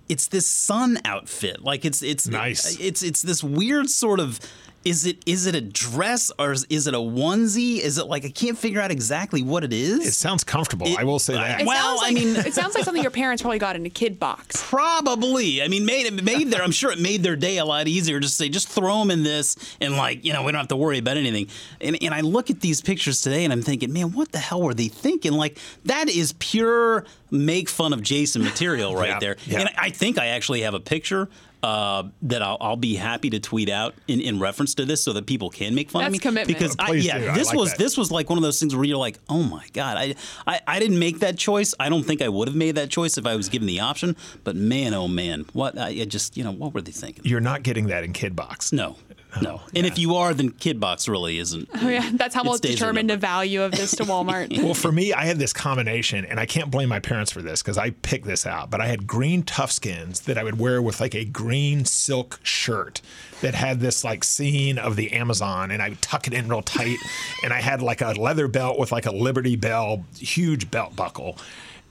it's 0.09 0.27
this 0.27 0.47
sun 0.47 0.97
outfit. 1.05 1.63
Like 1.63 1.85
it's 1.85 2.01
it's 2.01 2.27
Nice. 2.27 2.79
It's 2.79 3.03
it's 3.03 3.21
this 3.21 3.43
weird 3.43 3.89
sort 3.89 4.19
of. 4.19 4.39
Is 4.85 5.05
it 5.05 5.17
is 5.25 5.45
it 5.45 5.55
a 5.55 5.61
dress 5.61 6.31
or 6.39 6.53
is, 6.53 6.65
is 6.69 6.87
it 6.87 6.93
a 6.93 6.97
onesie? 6.99 7.79
Is 7.79 7.97
it 7.97 8.05
like 8.07 8.23
I 8.23 8.29
can't 8.29 8.57
figure 8.57 8.79
out 8.79 8.91
exactly 8.91 9.41
what 9.41 9.65
it 9.65 9.73
is? 9.73 10.07
it 10.07 10.13
sounds 10.13 10.45
comfortable. 10.45 10.87
I 10.97 11.03
will 11.03 11.19
say 11.19 11.33
that. 11.33 11.61
It 11.61 11.67
Well, 11.67 11.97
sounds 11.97 12.09
I 12.09 12.13
mean- 12.13 12.35
it 12.37 12.53
sounds 12.53 12.75
like 12.75 12.85
something 12.85 13.01
your 13.03 13.11
parents 13.11 13.41
probably 13.41 13.59
got 13.59 13.75
in 13.75 13.85
a 13.85 13.89
kid 13.89 14.19
box. 14.19 14.63
Probably. 14.69 15.61
I 15.61 15.67
mean, 15.67 15.85
made 15.85 16.05
it 16.05 16.23
made 16.23 16.49
their. 16.49 16.63
I'm 16.63 16.71
sure 16.71 16.91
it 16.91 16.99
made 16.99 17.23
their 17.23 17.35
day 17.35 17.57
a 17.57 17.65
lot 17.65 17.87
easier. 17.89 18.19
Just 18.21 18.37
say, 18.37 18.47
just 18.47 18.69
throw 18.69 18.99
them 18.99 19.11
in 19.11 19.23
this, 19.23 19.57
and 19.81 19.97
like 19.97 20.23
you 20.23 20.31
know, 20.31 20.43
we 20.43 20.51
don't 20.53 20.59
have 20.59 20.69
to 20.69 20.75
worry 20.77 20.97
about 20.99 21.17
anything. 21.17 21.47
And 21.81 21.97
and 22.01 22.13
I 22.13 22.21
look 22.21 22.49
at 22.49 22.61
these 22.61 22.79
pictures 22.81 23.21
today, 23.21 23.43
and 23.43 23.51
I'm 23.51 23.61
thinking, 23.61 23.91
man, 23.91 24.13
what 24.13 24.31
the 24.31 24.37
hell 24.39 24.61
were 24.61 24.73
they 24.73 24.87
thinking? 24.87 25.33
Like 25.33 25.57
that 25.85 26.07
is 26.09 26.33
pure 26.39 27.05
make 27.31 27.67
fun 27.69 27.91
of 27.93 28.01
Jason 28.01 28.43
material 28.43 28.95
right 28.95 29.09
Yeah, 29.09 29.19
there. 29.19 29.35
yeah. 29.45 29.59
And 29.59 29.69
I 29.77 29.89
think 29.89 30.17
I 30.17 30.27
actually 30.27 30.61
have 30.61 30.73
a 30.73 30.79
picture. 30.79 31.29
Uh, 31.61 32.03
that 32.21 32.41
I'll, 32.41 32.55
I'll 32.61 32.77
be 32.77 32.95
happy 32.95 33.29
to 33.31 33.39
tweet 33.41 33.69
out 33.69 33.93
in, 34.07 34.21
in 34.21 34.39
reference 34.39 34.75
to 34.75 34.85
this, 34.85 35.03
so 35.03 35.11
that 35.13 35.25
people 35.25 35.49
can 35.49 35.75
make 35.75 35.89
fun 35.91 36.03
of 36.03 36.05
That's 36.05 36.13
me. 36.13 36.19
commitment. 36.19 36.47
Because 36.57 36.75
Oh, 36.79 36.85
I, 36.85 36.91
yeah, 36.93 37.17
do. 37.19 37.29
I 37.29 37.33
this 37.33 37.47
like 37.49 37.57
was 37.57 37.71
that. 37.71 37.77
this 37.77 37.97
was 37.97 38.11
like 38.11 38.29
one 38.29 38.37
of 38.37 38.43
those 38.43 38.59
things 38.61 38.73
where 38.73 38.85
you're 38.85 38.97
like, 38.97 39.19
oh 39.27 39.43
my 39.43 39.65
god, 39.73 39.97
I, 39.97 40.15
I 40.47 40.61
I 40.65 40.79
didn't 40.79 40.99
make 40.99 41.19
that 41.19 41.37
choice. 41.37 41.75
I 41.77 41.89
don't 41.89 42.03
think 42.03 42.21
I 42.21 42.29
would 42.29 42.47
have 42.47 42.55
made 42.55 42.75
that 42.75 42.89
choice 42.89 43.17
if 43.17 43.25
I 43.25 43.35
was 43.35 43.49
given 43.49 43.67
the 43.67 43.81
option. 43.81 44.15
But 44.45 44.55
man, 44.55 44.93
oh 44.93 45.09
man, 45.09 45.45
what 45.51 45.77
I, 45.77 45.89
I 45.89 46.05
just 46.05 46.37
you 46.37 46.45
know 46.45 46.51
what 46.51 46.73
were 46.73 46.79
they 46.81 46.91
thinking? 46.93 47.25
You're 47.25 47.41
not 47.41 47.63
getting 47.63 47.87
that 47.87 48.05
in 48.05 48.13
kid 48.13 48.37
box. 48.37 48.71
No, 48.71 48.95
no. 49.41 49.61
And 49.75 49.85
if 49.85 49.99
you 49.99 50.15
are, 50.15 50.33
then 50.33 50.51
KidBox 50.51 51.07
really 51.07 51.37
isn't. 51.39 51.69
Oh 51.75 51.87
yeah, 51.87 52.09
that's 52.13 52.33
how 52.33 52.43
we'll 52.43 52.57
determine 52.57 53.07
the 53.07 53.17
value 53.17 53.61
of 53.61 53.71
this 53.71 53.91
to 53.97 54.03
Walmart. 54.03 54.49
Well, 54.63 54.73
for 54.73 54.91
me, 54.91 55.13
I 55.13 55.25
had 55.25 55.39
this 55.39 55.53
combination, 55.53 56.25
and 56.25 56.39
I 56.39 56.45
can't 56.45 56.69
blame 56.69 56.89
my 56.89 56.99
parents 56.99 57.31
for 57.31 57.41
this 57.41 57.61
because 57.61 57.77
I 57.77 57.91
picked 57.91 58.25
this 58.25 58.45
out. 58.45 58.69
But 58.69 58.81
I 58.81 58.87
had 58.87 59.07
green 59.07 59.43
toughskins 59.43 60.21
that 60.21 60.37
I 60.37 60.43
would 60.43 60.59
wear 60.59 60.81
with 60.81 60.99
like 60.99 61.15
a 61.15 61.25
green 61.25 61.85
silk 61.85 62.39
shirt 62.43 63.01
that 63.41 63.53
had 63.55 63.79
this 63.79 64.03
like 64.03 64.23
scene 64.23 64.77
of 64.77 64.95
the 64.95 65.11
Amazon, 65.13 65.71
and 65.71 65.81
I 65.81 65.89
would 65.89 66.01
tuck 66.01 66.27
it 66.27 66.33
in 66.33 66.47
real 66.47 66.61
tight. 66.61 66.97
and 67.43 67.53
I 67.53 67.61
had 67.61 67.81
like 67.81 68.01
a 68.01 68.11
leather 68.11 68.47
belt 68.47 68.77
with 68.79 68.91
like 68.91 69.05
a 69.05 69.11
Liberty 69.11 69.55
Bell 69.55 70.05
huge 70.17 70.69
belt 70.71 70.95
buckle. 70.95 71.37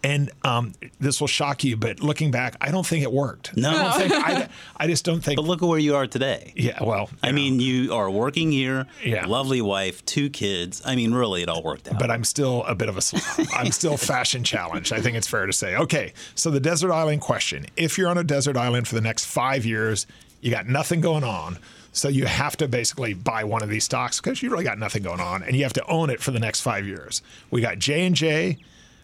And 0.05 0.31
um, 0.45 0.75
this 1.01 1.21
will 1.21 1.27
shock 1.27 1.65
you, 1.65 1.77
but 1.77 2.01
looking 2.01 2.31
back, 2.31 2.55
I 2.61 2.71
don't 2.71 2.87
think 2.87 3.03
it 3.03 3.13
worked. 3.13 3.57
No. 3.57 3.69
I, 3.71 3.73
don't 3.83 3.99
think, 3.99 4.13
I, 4.15 4.49
I 4.77 4.87
just 4.87 5.05
don't 5.05 5.21
think. 5.21 5.37
But 5.37 5.45
look 5.45 5.61
at 5.61 5.69
where 5.69 5.79
you 5.79 5.97
are 5.97 6.07
today. 6.07 6.53
yeah, 6.55 6.83
well, 6.83 7.11
I 7.23 7.29
know. 7.31 7.35
mean, 7.35 7.59
you 7.59 7.93
are 7.93 8.09
working 8.09 8.53
here, 8.53 8.87
Yeah. 9.05 9.27
lovely 9.27 9.61
wife, 9.61 10.05
two 10.05 10.31
kids. 10.31 10.81
I 10.85 10.95
mean, 10.95 11.13
really, 11.13 11.43
it 11.43 11.49
all 11.49 11.65
worked 11.65 11.89
out. 11.89 11.99
but 11.99 12.13
I'm 12.13 12.23
still 12.23 12.65
a 12.67 12.77
bit 12.77 12.89
of 12.89 12.97
a. 12.97 13.47
I'm 13.57 13.73
still 13.73 13.97
fashion 14.13 14.45
challenged. 14.45 14.93
I 14.93 15.01
think 15.01 15.17
it's 15.17 15.27
fair 15.27 15.47
to 15.47 15.53
say. 15.53 15.75
Okay, 15.75 16.13
so 16.37 16.51
the 16.51 16.61
desert 16.61 16.93
island 16.93 17.21
question: 17.21 17.67
If 17.77 17.99
you're 17.99 18.09
on 18.09 18.19
a 18.19 18.25
desert 18.25 18.57
island 18.57 18.87
for 18.87 18.95
the 18.95 19.01
next 19.01 19.25
five 19.25 19.67
years, 19.67 20.07
you 20.41 20.53
got 20.53 20.69
nothing 20.69 21.01
going 21.01 21.25
on, 21.25 21.59
so 21.93 22.07
you 22.09 22.27
have 22.27 22.57
to 22.59 22.69
basically 22.69 23.15
buy 23.15 23.43
one 23.43 23.65
of 23.65 23.69
these 23.69 23.83
stocks 23.83 24.21
because 24.21 24.45
you 24.45 24.51
really 24.51 24.63
got 24.63 24.79
nothing 24.79 25.03
going 25.03 25.21
on, 25.21 25.43
and 25.43 25.57
you 25.57 25.65
have 25.65 25.73
to 25.73 25.85
own 25.87 26.09
it 26.09 26.21
for 26.21 26.31
the 26.31 26.39
next 26.39 26.61
five 26.61 26.87
years. 26.87 27.21
We 27.51 27.61
got 27.61 27.81
J 27.81 28.07
and 28.07 28.15
J, 28.15 28.59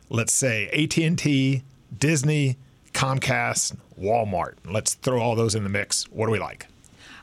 let's 0.08 0.32
say 0.32 0.68
AT 0.68 0.96
and 0.98 1.18
T, 1.18 1.62
Disney, 1.96 2.56
Comcast, 2.92 3.76
Walmart. 4.00 4.54
Let's 4.64 4.94
throw 4.94 5.20
all 5.20 5.34
those 5.34 5.54
in 5.54 5.62
the 5.64 5.68
mix. 5.68 6.04
What 6.10 6.26
do 6.26 6.32
we 6.32 6.38
like? 6.38 6.66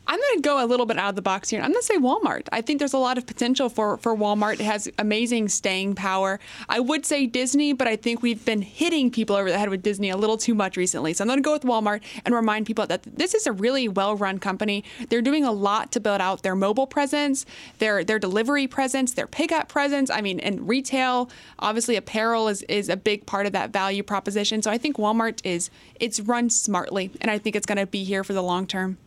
I'm 0.07 0.19
going 0.19 0.35
to 0.37 0.41
go 0.41 0.63
a 0.63 0.67
little 0.67 0.85
bit 0.85 0.97
out 0.97 1.09
of 1.09 1.15
the 1.15 1.21
box 1.21 1.49
here. 1.49 1.61
I'm 1.61 1.71
going 1.71 1.81
to 1.81 1.85
say 1.85 1.97
Walmart. 1.97 2.47
I 2.51 2.61
think 2.61 2.79
there's 2.79 2.93
a 2.93 2.97
lot 2.97 3.17
of 3.17 3.25
potential 3.25 3.69
for, 3.69 3.97
for 3.97 4.15
Walmart. 4.15 4.55
It 4.55 4.61
has 4.61 4.89
amazing 4.97 5.47
staying 5.49 5.95
power. 5.95 6.39
I 6.67 6.79
would 6.79 7.05
say 7.05 7.27
Disney, 7.27 7.71
but 7.71 7.87
I 7.87 7.95
think 7.95 8.21
we've 8.21 8.43
been 8.43 8.61
hitting 8.61 9.11
people 9.11 9.35
over 9.35 9.49
the 9.49 9.57
head 9.57 9.69
with 9.69 9.83
Disney 9.83 10.09
a 10.09 10.17
little 10.17 10.37
too 10.37 10.55
much 10.55 10.75
recently. 10.75 11.13
So 11.13 11.23
I'm 11.23 11.27
going 11.27 11.37
to 11.37 11.43
go 11.43 11.53
with 11.53 11.63
Walmart 11.63 12.01
and 12.25 12.33
remind 12.33 12.65
people 12.65 12.87
that 12.87 13.03
this 13.03 13.33
is 13.33 13.45
a 13.45 13.51
really 13.51 13.87
well 13.87 14.15
run 14.15 14.39
company. 14.39 14.83
They're 15.09 15.21
doing 15.21 15.45
a 15.45 15.51
lot 15.51 15.91
to 15.93 15.99
build 15.99 16.19
out 16.19 16.41
their 16.43 16.55
mobile 16.55 16.87
presence, 16.87 17.45
their, 17.77 18.03
their 18.03 18.19
delivery 18.19 18.67
presence, 18.67 19.13
their 19.13 19.27
pickup 19.27 19.69
presence. 19.69 20.09
I 20.09 20.21
mean, 20.21 20.39
and 20.39 20.67
retail, 20.67 21.29
obviously 21.59 21.95
apparel 21.95 22.47
is, 22.47 22.63
is 22.63 22.89
a 22.89 22.97
big 22.97 23.25
part 23.25 23.45
of 23.45 23.53
that 23.53 23.71
value 23.71 24.03
proposition. 24.03 24.61
So 24.61 24.71
I 24.71 24.77
think 24.77 24.97
Walmart 24.97 25.41
is, 25.45 25.69
it's 25.99 26.19
run 26.19 26.49
smartly, 26.49 27.11
and 27.21 27.29
I 27.29 27.37
think 27.37 27.55
it's 27.55 27.65
going 27.65 27.77
to 27.77 27.85
be 27.85 28.03
here 28.03 28.23
for 28.23 28.33
the 28.33 28.43
long 28.43 28.65
term. 28.67 28.97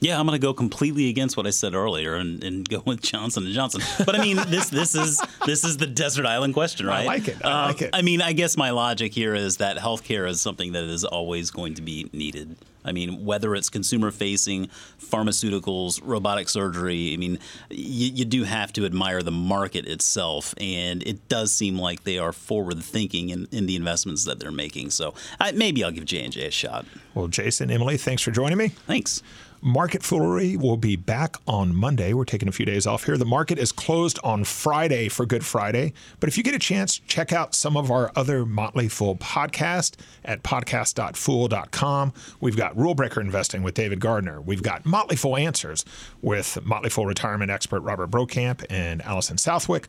Yeah, 0.00 0.20
I'm 0.20 0.26
going 0.26 0.38
to 0.38 0.44
go 0.46 0.52
completely 0.52 1.08
against 1.08 1.36
what 1.36 1.46
I 1.46 1.50
said 1.50 1.74
earlier 1.74 2.16
and, 2.16 2.44
and 2.44 2.68
go 2.68 2.82
with 2.84 3.00
Johnson 3.00 3.44
and 3.46 3.54
Johnson. 3.54 3.80
But 4.04 4.14
I 4.14 4.22
mean, 4.22 4.36
this 4.48 4.68
this 4.68 4.94
is 4.94 5.20
this 5.46 5.64
is 5.64 5.78
the 5.78 5.86
desert 5.86 6.26
island 6.26 6.54
question, 6.54 6.86
right? 6.86 7.02
I 7.02 7.06
like 7.06 7.28
it. 7.28 7.44
I 7.44 7.50
Um, 7.50 7.68
like 7.68 7.82
it. 7.82 7.90
I 7.94 8.02
mean, 8.02 8.20
I 8.20 8.32
guess 8.32 8.56
my 8.56 8.70
logic 8.70 9.14
here 9.14 9.34
is 9.34 9.56
that 9.56 9.78
healthcare 9.78 10.28
is 10.28 10.40
something 10.40 10.72
that 10.72 10.84
is 10.84 11.04
always 11.04 11.50
going 11.50 11.74
to 11.74 11.82
be 11.82 12.10
needed. 12.12 12.56
I 12.84 12.92
mean, 12.92 13.24
whether 13.24 13.56
it's 13.56 13.68
consumer 13.68 14.12
facing, 14.12 14.68
pharmaceuticals, 15.00 16.00
robotic 16.04 16.48
surgery, 16.48 17.12
I 17.12 17.16
mean, 17.16 17.38
you, 17.68 18.10
you 18.12 18.24
do 18.24 18.44
have 18.44 18.72
to 18.74 18.84
admire 18.84 19.22
the 19.22 19.32
market 19.32 19.86
itself. 19.86 20.54
And 20.60 21.02
it 21.04 21.28
does 21.28 21.52
seem 21.52 21.78
like 21.78 22.04
they 22.04 22.18
are 22.18 22.32
forward 22.32 22.80
thinking 22.84 23.30
in, 23.30 23.48
in 23.50 23.66
the 23.66 23.74
investments 23.74 24.24
that 24.26 24.38
they're 24.38 24.52
making. 24.52 24.90
So 24.90 25.14
I, 25.40 25.50
maybe 25.50 25.82
I'll 25.82 25.90
give 25.90 26.04
J&J 26.04 26.46
a 26.46 26.50
shot. 26.52 26.86
Well, 27.14 27.26
Jason, 27.26 27.72
Emily, 27.72 27.96
thanks 27.96 28.22
for 28.22 28.30
joining 28.30 28.58
me. 28.58 28.68
Thanks. 28.68 29.20
Market 29.62 30.02
Foolery 30.02 30.56
will 30.56 30.76
be 30.76 30.96
back 30.96 31.36
on 31.46 31.74
Monday. 31.74 32.12
We're 32.12 32.24
taking 32.24 32.48
a 32.48 32.52
few 32.52 32.66
days 32.66 32.86
off 32.86 33.04
here. 33.04 33.16
The 33.16 33.24
market 33.24 33.58
is 33.58 33.72
closed 33.72 34.18
on 34.22 34.44
Friday 34.44 35.08
for 35.08 35.26
Good 35.26 35.44
Friday. 35.44 35.92
But 36.20 36.28
if 36.28 36.36
you 36.36 36.44
get 36.44 36.54
a 36.54 36.58
chance, 36.58 36.98
check 37.06 37.32
out 37.32 37.54
some 37.54 37.76
of 37.76 37.90
our 37.90 38.12
other 38.14 38.46
Motley 38.46 38.88
Fool 38.88 39.16
podcast 39.16 39.94
at 40.24 40.42
podcast.fool.com. 40.42 42.12
We've 42.40 42.56
got 42.56 42.76
Rule 42.76 42.94
Breaker 42.94 43.20
Investing 43.20 43.62
with 43.62 43.74
David 43.74 44.00
Gardner. 44.00 44.40
We've 44.40 44.62
got 44.62 44.84
Motley 44.84 45.16
Fool 45.16 45.36
Answers 45.36 45.84
with 46.22 46.58
Motley 46.64 46.90
Fool 46.90 47.06
retirement 47.06 47.50
expert 47.50 47.80
Robert 47.80 48.10
Brokamp 48.10 48.64
and 48.70 49.02
Allison 49.02 49.38
Southwick. 49.38 49.88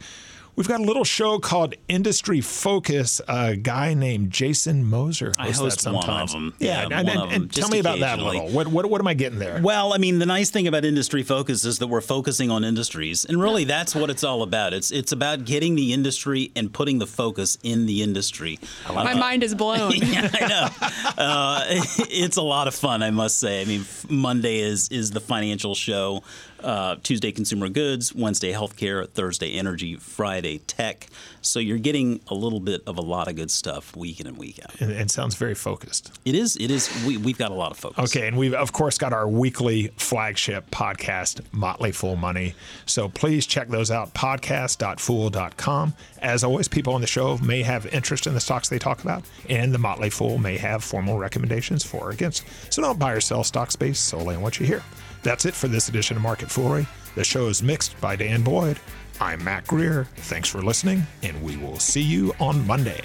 We've 0.58 0.68
got 0.68 0.80
a 0.80 0.84
little 0.84 1.04
show 1.04 1.38
called 1.38 1.76
Industry 1.88 2.42
Focus. 2.42 3.22
A 3.28 3.56
guy 3.56 3.94
named 3.94 4.32
Jason 4.32 4.84
Moser 4.86 5.32
I 5.38 5.46
hosts 5.46 5.60
host 5.62 5.84
that 5.84 5.94
one 5.94 6.10
of 6.10 6.32
sometimes. 6.32 6.34
them. 6.34 6.54
Yeah, 6.58 6.68
Yeah, 6.68 6.84
and, 6.84 6.92
one 6.94 7.00
and- 7.00 7.10
of 7.10 7.30
them, 7.30 7.42
and 7.44 7.54
tell 7.54 7.70
me 7.70 7.78
about 7.78 8.00
that 8.00 8.18
a 8.18 8.24
little. 8.24 8.50
What, 8.50 8.66
what, 8.66 8.90
what 8.90 9.00
am 9.00 9.06
I 9.06 9.14
getting 9.14 9.38
there? 9.38 9.60
Well, 9.62 9.94
I 9.94 10.00
mean, 10.00 10.18
the 10.18 10.26
nice 10.26 10.50
thing 10.50 10.68
about 10.68 10.84
industry 10.84 11.22
focus 11.22 11.64
is 11.64 11.78
that 11.78 11.86
we're 11.86 12.02
focusing 12.02 12.50
on 12.50 12.64
industries, 12.64 13.24
and 13.24 13.40
really, 13.40 13.66
that's 13.66 13.94
what 13.94 14.10
it's 14.10 14.24
all 14.24 14.42
about. 14.42 14.74
It's 14.74 14.90
it's 14.90 15.12
about 15.12 15.46
getting 15.46 15.76
the 15.76 15.94
industry 15.94 16.52
and 16.56 16.74
putting 16.74 16.98
the 16.98 17.06
focus 17.08 17.60
in 17.62 17.86
the 17.86 18.02
industry. 18.02 18.58
My 18.92 19.14
mind 19.14 19.44
is 19.44 19.54
blown. 19.54 19.92
yeah, 19.98 20.28
I 20.34 20.48
know. 20.48 21.24
Uh, 21.24 21.66
it's 21.70 22.38
a 22.38 22.42
lot 22.42 22.68
of 22.68 22.74
fun, 22.74 23.04
I 23.04 23.12
must 23.12 23.40
say. 23.40 23.62
I 23.62 23.66
mean, 23.66 23.86
Monday 24.10 24.58
is 24.62 24.90
is 24.90 25.12
the 25.12 25.20
financial 25.22 25.76
show. 25.76 26.24
Uh, 26.64 26.96
Tuesday, 27.04 27.32
consumer 27.32 27.70
goods. 27.70 28.16
Wednesday, 28.16 28.52
healthcare. 28.52 29.08
Thursday, 29.08 29.54
energy. 29.54 29.96
Friday, 29.96 30.47
tech. 30.56 31.08
So 31.42 31.60
you're 31.60 31.78
getting 31.78 32.22
a 32.28 32.34
little 32.34 32.60
bit 32.60 32.82
of 32.88 32.98
a 32.98 33.02
lot 33.02 33.28
of 33.28 33.36
good 33.36 33.52
stuff 33.52 33.96
week 33.96 34.20
in 34.20 34.28
and 34.28 34.38
week 34.38 34.60
out. 34.64 34.80
and, 34.82 34.92
and 34.92 35.12
sounds 35.12 35.36
very 35.36 35.56
focused. 35.56 36.18
It 36.26 36.36
is. 36.36 36.56
It 36.58 36.72
is. 36.72 36.90
We, 37.06 37.18
we've 37.18 37.38
got 37.38 37.52
a 37.52 37.54
lot 37.54 37.72
of 37.72 37.78
focus. 37.78 38.16
Okay, 38.16 38.28
and 38.28 38.38
we've 38.38 38.54
of 38.54 38.72
course 38.74 38.98
got 38.98 39.14
our 39.14 39.28
weekly 39.28 39.90
flagship 39.98 40.70
podcast, 40.72 41.42
Motley 41.52 41.92
Fool 41.92 42.16
Money. 42.16 42.56
So 42.86 43.10
please 43.10 43.46
check 43.46 43.68
those 43.68 43.92
out, 43.92 44.14
podcast.fool.com. 44.14 45.94
As 46.22 46.44
always, 46.44 46.68
people 46.68 46.94
on 46.94 47.02
the 47.02 47.08
show 47.08 47.38
may 47.40 47.62
have 47.64 47.86
interest 47.88 48.26
in 48.28 48.34
the 48.34 48.40
stocks 48.40 48.70
they 48.70 48.80
talk 48.80 49.04
about, 49.04 49.24
and 49.50 49.74
the 49.74 49.78
Motley 49.78 50.10
Fool 50.10 50.38
may 50.38 50.58
have 50.58 50.84
formal 50.84 51.18
recommendations 51.20 51.84
for 51.84 51.98
or 52.08 52.12
against. 52.12 52.46
So 52.74 52.82
don't 52.82 53.00
buy 53.00 53.12
or 53.12 53.22
sell 53.22 53.44
stocks 53.44 53.76
based 53.76 54.06
solely 54.06 54.36
on 54.36 54.42
what 54.42 54.60
you 54.60 54.66
hear. 54.66 54.84
That's 55.24 55.46
it 55.46 55.54
for 55.54 55.68
this 55.68 55.90
edition 55.90 56.16
of 56.18 56.24
Market 56.24 56.50
Foolery. 56.50 56.88
The 57.16 57.24
show 57.24 57.48
is 57.48 57.64
mixed 57.64 58.00
by 58.00 58.16
Dan 58.16 58.44
Boyd. 58.44 58.80
I'm 59.20 59.44
Mac 59.44 59.68
Greer. 59.68 60.06
Thanks 60.18 60.50
for 60.50 60.62
listening, 60.62 61.04
and 61.24 61.42
we 61.42 61.58
will 61.58 61.80
see 61.80 62.02
you 62.02 62.34
on 62.40 62.66
Monday. 62.68 63.02